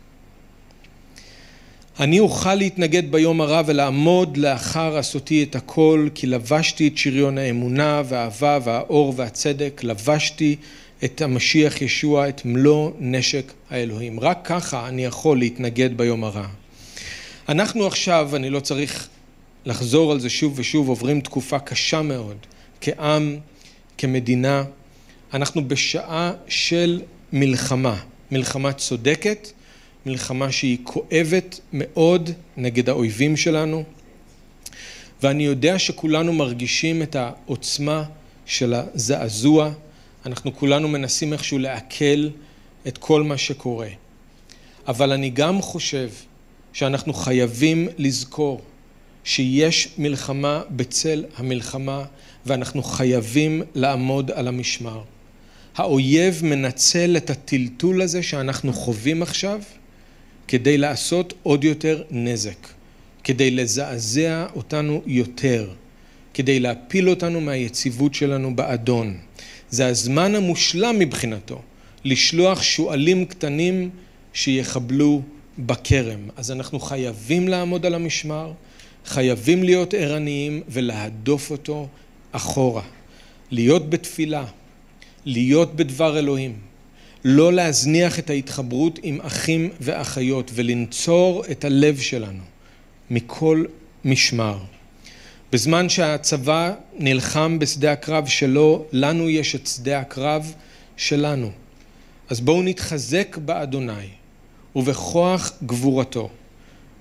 אני 2.00 2.20
אוכל 2.20 2.54
להתנגד 2.54 3.12
ביום 3.12 3.40
הרע 3.40 3.62
ולעמוד 3.66 4.36
לאחר 4.36 4.98
עשותי 4.98 5.42
את 5.42 5.56
הכל, 5.56 6.08
כי 6.14 6.26
לבשתי 6.26 6.88
את 6.88 6.98
שריון 6.98 7.38
האמונה 7.38 8.02
והאהבה 8.08 8.58
והאור 8.64 9.12
והצדק, 9.16 9.80
לבשתי 9.84 10.56
את 11.04 11.20
המשיח 11.20 11.82
ישוע, 11.82 12.28
את 12.28 12.44
מלוא 12.44 12.90
נשק 12.98 13.52
האלוהים. 13.70 14.20
רק 14.20 14.38
ככה 14.44 14.88
אני 14.88 15.04
יכול 15.04 15.38
להתנגד 15.38 15.96
ביום 15.96 16.24
הרע. 16.24 16.46
אנחנו 17.48 17.86
עכשיו, 17.86 18.36
אני 18.36 18.50
לא 18.50 18.60
צריך 18.60 19.08
לחזור 19.64 20.12
על 20.12 20.20
זה 20.20 20.30
שוב 20.30 20.52
ושוב, 20.56 20.88
עוברים 20.88 21.20
תקופה 21.20 21.58
קשה 21.58 22.02
מאוד, 22.02 22.36
כעם, 22.80 23.36
כמדינה. 23.98 24.64
אנחנו 25.34 25.68
בשעה 25.68 26.32
של 26.48 27.00
מלחמה, 27.32 27.96
מלחמה 28.30 28.72
צודקת, 28.72 29.48
מלחמה 30.06 30.52
שהיא 30.52 30.78
כואבת 30.82 31.60
מאוד 31.72 32.30
נגד 32.56 32.88
האויבים 32.88 33.36
שלנו, 33.36 33.84
ואני 35.22 35.44
יודע 35.44 35.78
שכולנו 35.78 36.32
מרגישים 36.32 37.02
את 37.02 37.16
העוצמה 37.16 38.04
של 38.46 38.74
הזעזוע, 38.74 39.70
אנחנו 40.26 40.56
כולנו 40.56 40.88
מנסים 40.88 41.32
איכשהו 41.32 41.58
לעכל 41.58 42.28
את 42.88 42.98
כל 42.98 43.22
מה 43.22 43.38
שקורה. 43.38 43.88
אבל 44.88 45.12
אני 45.12 45.30
גם 45.30 45.62
חושב 45.62 46.10
שאנחנו 46.72 47.12
חייבים 47.12 47.88
לזכור 47.98 48.60
שיש 49.24 49.88
מלחמה 49.98 50.62
בצל 50.70 51.24
המלחמה 51.36 52.04
ואנחנו 52.46 52.82
חייבים 52.82 53.62
לעמוד 53.74 54.30
על 54.30 54.48
המשמר. 54.48 55.02
האויב 55.76 56.40
מנצל 56.44 57.16
את 57.16 57.30
הטלטול 57.30 58.02
הזה 58.02 58.22
שאנחנו 58.22 58.72
חווים 58.72 59.22
עכשיו 59.22 59.60
כדי 60.48 60.78
לעשות 60.78 61.34
עוד 61.42 61.64
יותר 61.64 62.02
נזק, 62.10 62.68
כדי 63.24 63.50
לזעזע 63.50 64.46
אותנו 64.54 65.02
יותר, 65.06 65.70
כדי 66.34 66.60
להפיל 66.60 67.08
אותנו 67.08 67.40
מהיציבות 67.40 68.14
שלנו 68.14 68.56
באדון. 68.56 69.18
זה 69.74 69.86
הזמן 69.86 70.34
המושלם 70.34 70.98
מבחינתו 70.98 71.60
לשלוח 72.04 72.62
שועלים 72.62 73.24
קטנים 73.24 73.90
שיחבלו 74.32 75.22
בכרם. 75.58 76.20
אז 76.36 76.50
אנחנו 76.50 76.80
חייבים 76.80 77.48
לעמוד 77.48 77.86
על 77.86 77.94
המשמר, 77.94 78.52
חייבים 79.06 79.62
להיות 79.62 79.94
ערניים 79.94 80.62
ולהדוף 80.68 81.50
אותו 81.50 81.88
אחורה. 82.32 82.82
להיות 83.50 83.90
בתפילה, 83.90 84.44
להיות 85.24 85.76
בדבר 85.76 86.18
אלוהים, 86.18 86.56
לא 87.24 87.52
להזניח 87.52 88.18
את 88.18 88.30
ההתחברות 88.30 88.98
עם 89.02 89.20
אחים 89.20 89.70
ואחיות 89.80 90.50
ולנצור 90.54 91.44
את 91.50 91.64
הלב 91.64 91.98
שלנו 91.98 92.42
מכל 93.10 93.64
משמר. 94.04 94.58
בזמן 95.54 95.88
שהצבא 95.88 96.72
נלחם 96.98 97.58
בשדה 97.58 97.92
הקרב 97.92 98.26
שלו, 98.26 98.84
לנו 98.92 99.30
יש 99.30 99.54
את 99.54 99.66
שדה 99.66 99.98
הקרב 99.98 100.54
שלנו. 100.96 101.50
אז 102.28 102.40
בואו 102.40 102.62
נתחזק 102.62 103.36
באדוני 103.44 104.08
ובכוח 104.76 105.52
גבורתו. 105.66 106.30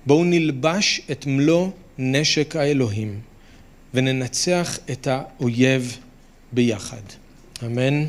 בואו 0.06 0.24
נלבש 0.24 1.00
את 1.10 1.26
מלוא 1.26 1.68
נשק 1.98 2.56
האלוהים 2.56 3.20
וננצח 3.94 4.78
את 4.90 5.06
האויב 5.10 5.98
ביחד. 6.52 7.02
אמן. 7.64 8.04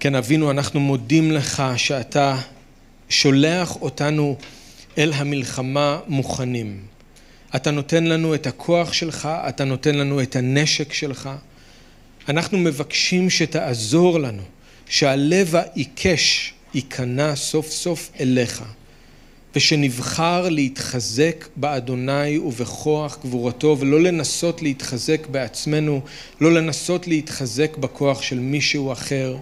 כן, 0.00 0.14
אבינו, 0.14 0.50
אנחנו 0.50 0.80
מודים 0.80 1.32
לך 1.32 1.62
שאתה 1.76 2.36
שולח 3.08 3.76
אותנו 3.76 4.36
אל 4.98 5.12
המלחמה 5.12 6.00
מוכנים. 6.06 6.95
אתה 7.54 7.70
נותן 7.70 8.04
לנו 8.04 8.34
את 8.34 8.46
הכוח 8.46 8.92
שלך, 8.92 9.28
אתה 9.48 9.64
נותן 9.64 9.94
לנו 9.94 10.22
את 10.22 10.36
הנשק 10.36 10.92
שלך. 10.92 11.30
אנחנו 12.28 12.58
מבקשים 12.58 13.30
שתעזור 13.30 14.20
לנו, 14.20 14.42
שהלב 14.88 15.56
העיקש 15.56 16.54
ייכנע 16.74 17.36
סוף 17.36 17.70
סוף 17.70 18.10
אליך, 18.20 18.62
ושנבחר 19.56 20.48
להתחזק 20.48 21.48
באדוני 21.56 22.38
ובכוח 22.38 23.18
גבורתו, 23.24 23.76
ולא 23.80 24.00
לנסות 24.00 24.62
להתחזק 24.62 25.26
בעצמנו, 25.26 26.00
לא 26.40 26.52
לנסות 26.52 27.06
להתחזק 27.06 27.76
בכוח 27.76 28.22
של 28.22 28.38
מישהו 28.38 28.92
אחר. 28.92 29.36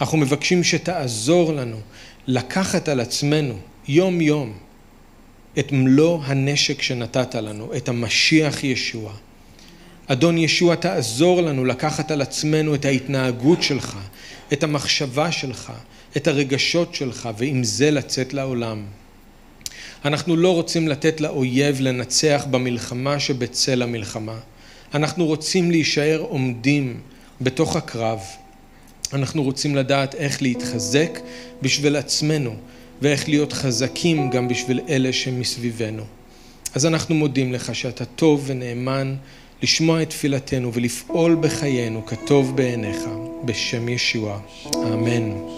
אנחנו 0.00 0.18
מבקשים 0.18 0.64
שתעזור 0.64 1.52
לנו 1.52 1.80
לקחת 2.26 2.88
על 2.88 3.00
עצמנו 3.00 3.54
יום 3.88 4.20
יום 4.20 4.52
את 5.58 5.72
מלוא 5.72 6.18
הנשק 6.24 6.82
שנתת 6.82 7.34
לנו, 7.34 7.76
את 7.76 7.88
המשיח 7.88 8.64
ישוע. 8.64 9.12
אדון 10.06 10.38
ישוע, 10.38 10.74
תעזור 10.74 11.42
לנו 11.42 11.64
לקחת 11.64 12.10
על 12.10 12.22
עצמנו 12.22 12.74
את 12.74 12.84
ההתנהגות 12.84 13.62
שלך, 13.62 13.96
את 14.52 14.62
המחשבה 14.62 15.32
שלך, 15.32 15.72
את 16.16 16.26
הרגשות 16.28 16.94
שלך, 16.94 17.28
ועם 17.38 17.64
זה 17.64 17.90
לצאת 17.90 18.34
לעולם. 18.34 18.82
אנחנו 20.04 20.36
לא 20.36 20.54
רוצים 20.54 20.88
לתת 20.88 21.20
לאויב 21.20 21.80
לנצח 21.80 22.46
במלחמה 22.50 23.20
שבצל 23.20 23.82
המלחמה. 23.82 24.38
אנחנו 24.94 25.26
רוצים 25.26 25.70
להישאר 25.70 26.24
עומדים 26.28 27.00
בתוך 27.40 27.76
הקרב. 27.76 28.20
אנחנו 29.12 29.42
רוצים 29.42 29.76
לדעת 29.76 30.14
איך 30.14 30.42
להתחזק 30.42 31.18
בשביל 31.62 31.96
עצמנו, 31.96 32.56
ואיך 33.02 33.28
להיות 33.28 33.52
חזקים 33.52 34.30
גם 34.30 34.48
בשביל 34.48 34.80
אלה 34.88 35.12
שמסביבנו. 35.12 36.02
אז 36.74 36.86
אנחנו 36.86 37.14
מודים 37.14 37.52
לך 37.52 37.74
שאתה 37.74 38.04
טוב 38.04 38.44
ונאמן 38.46 39.14
לשמוע 39.62 40.02
את 40.02 40.10
תפילתנו 40.10 40.72
ולפעול 40.72 41.36
בחיינו 41.40 42.06
כטוב 42.06 42.56
בעיניך. 42.56 42.98
בשם 43.44 43.88
ישוע. 43.88 44.40
אמן. 44.76 45.54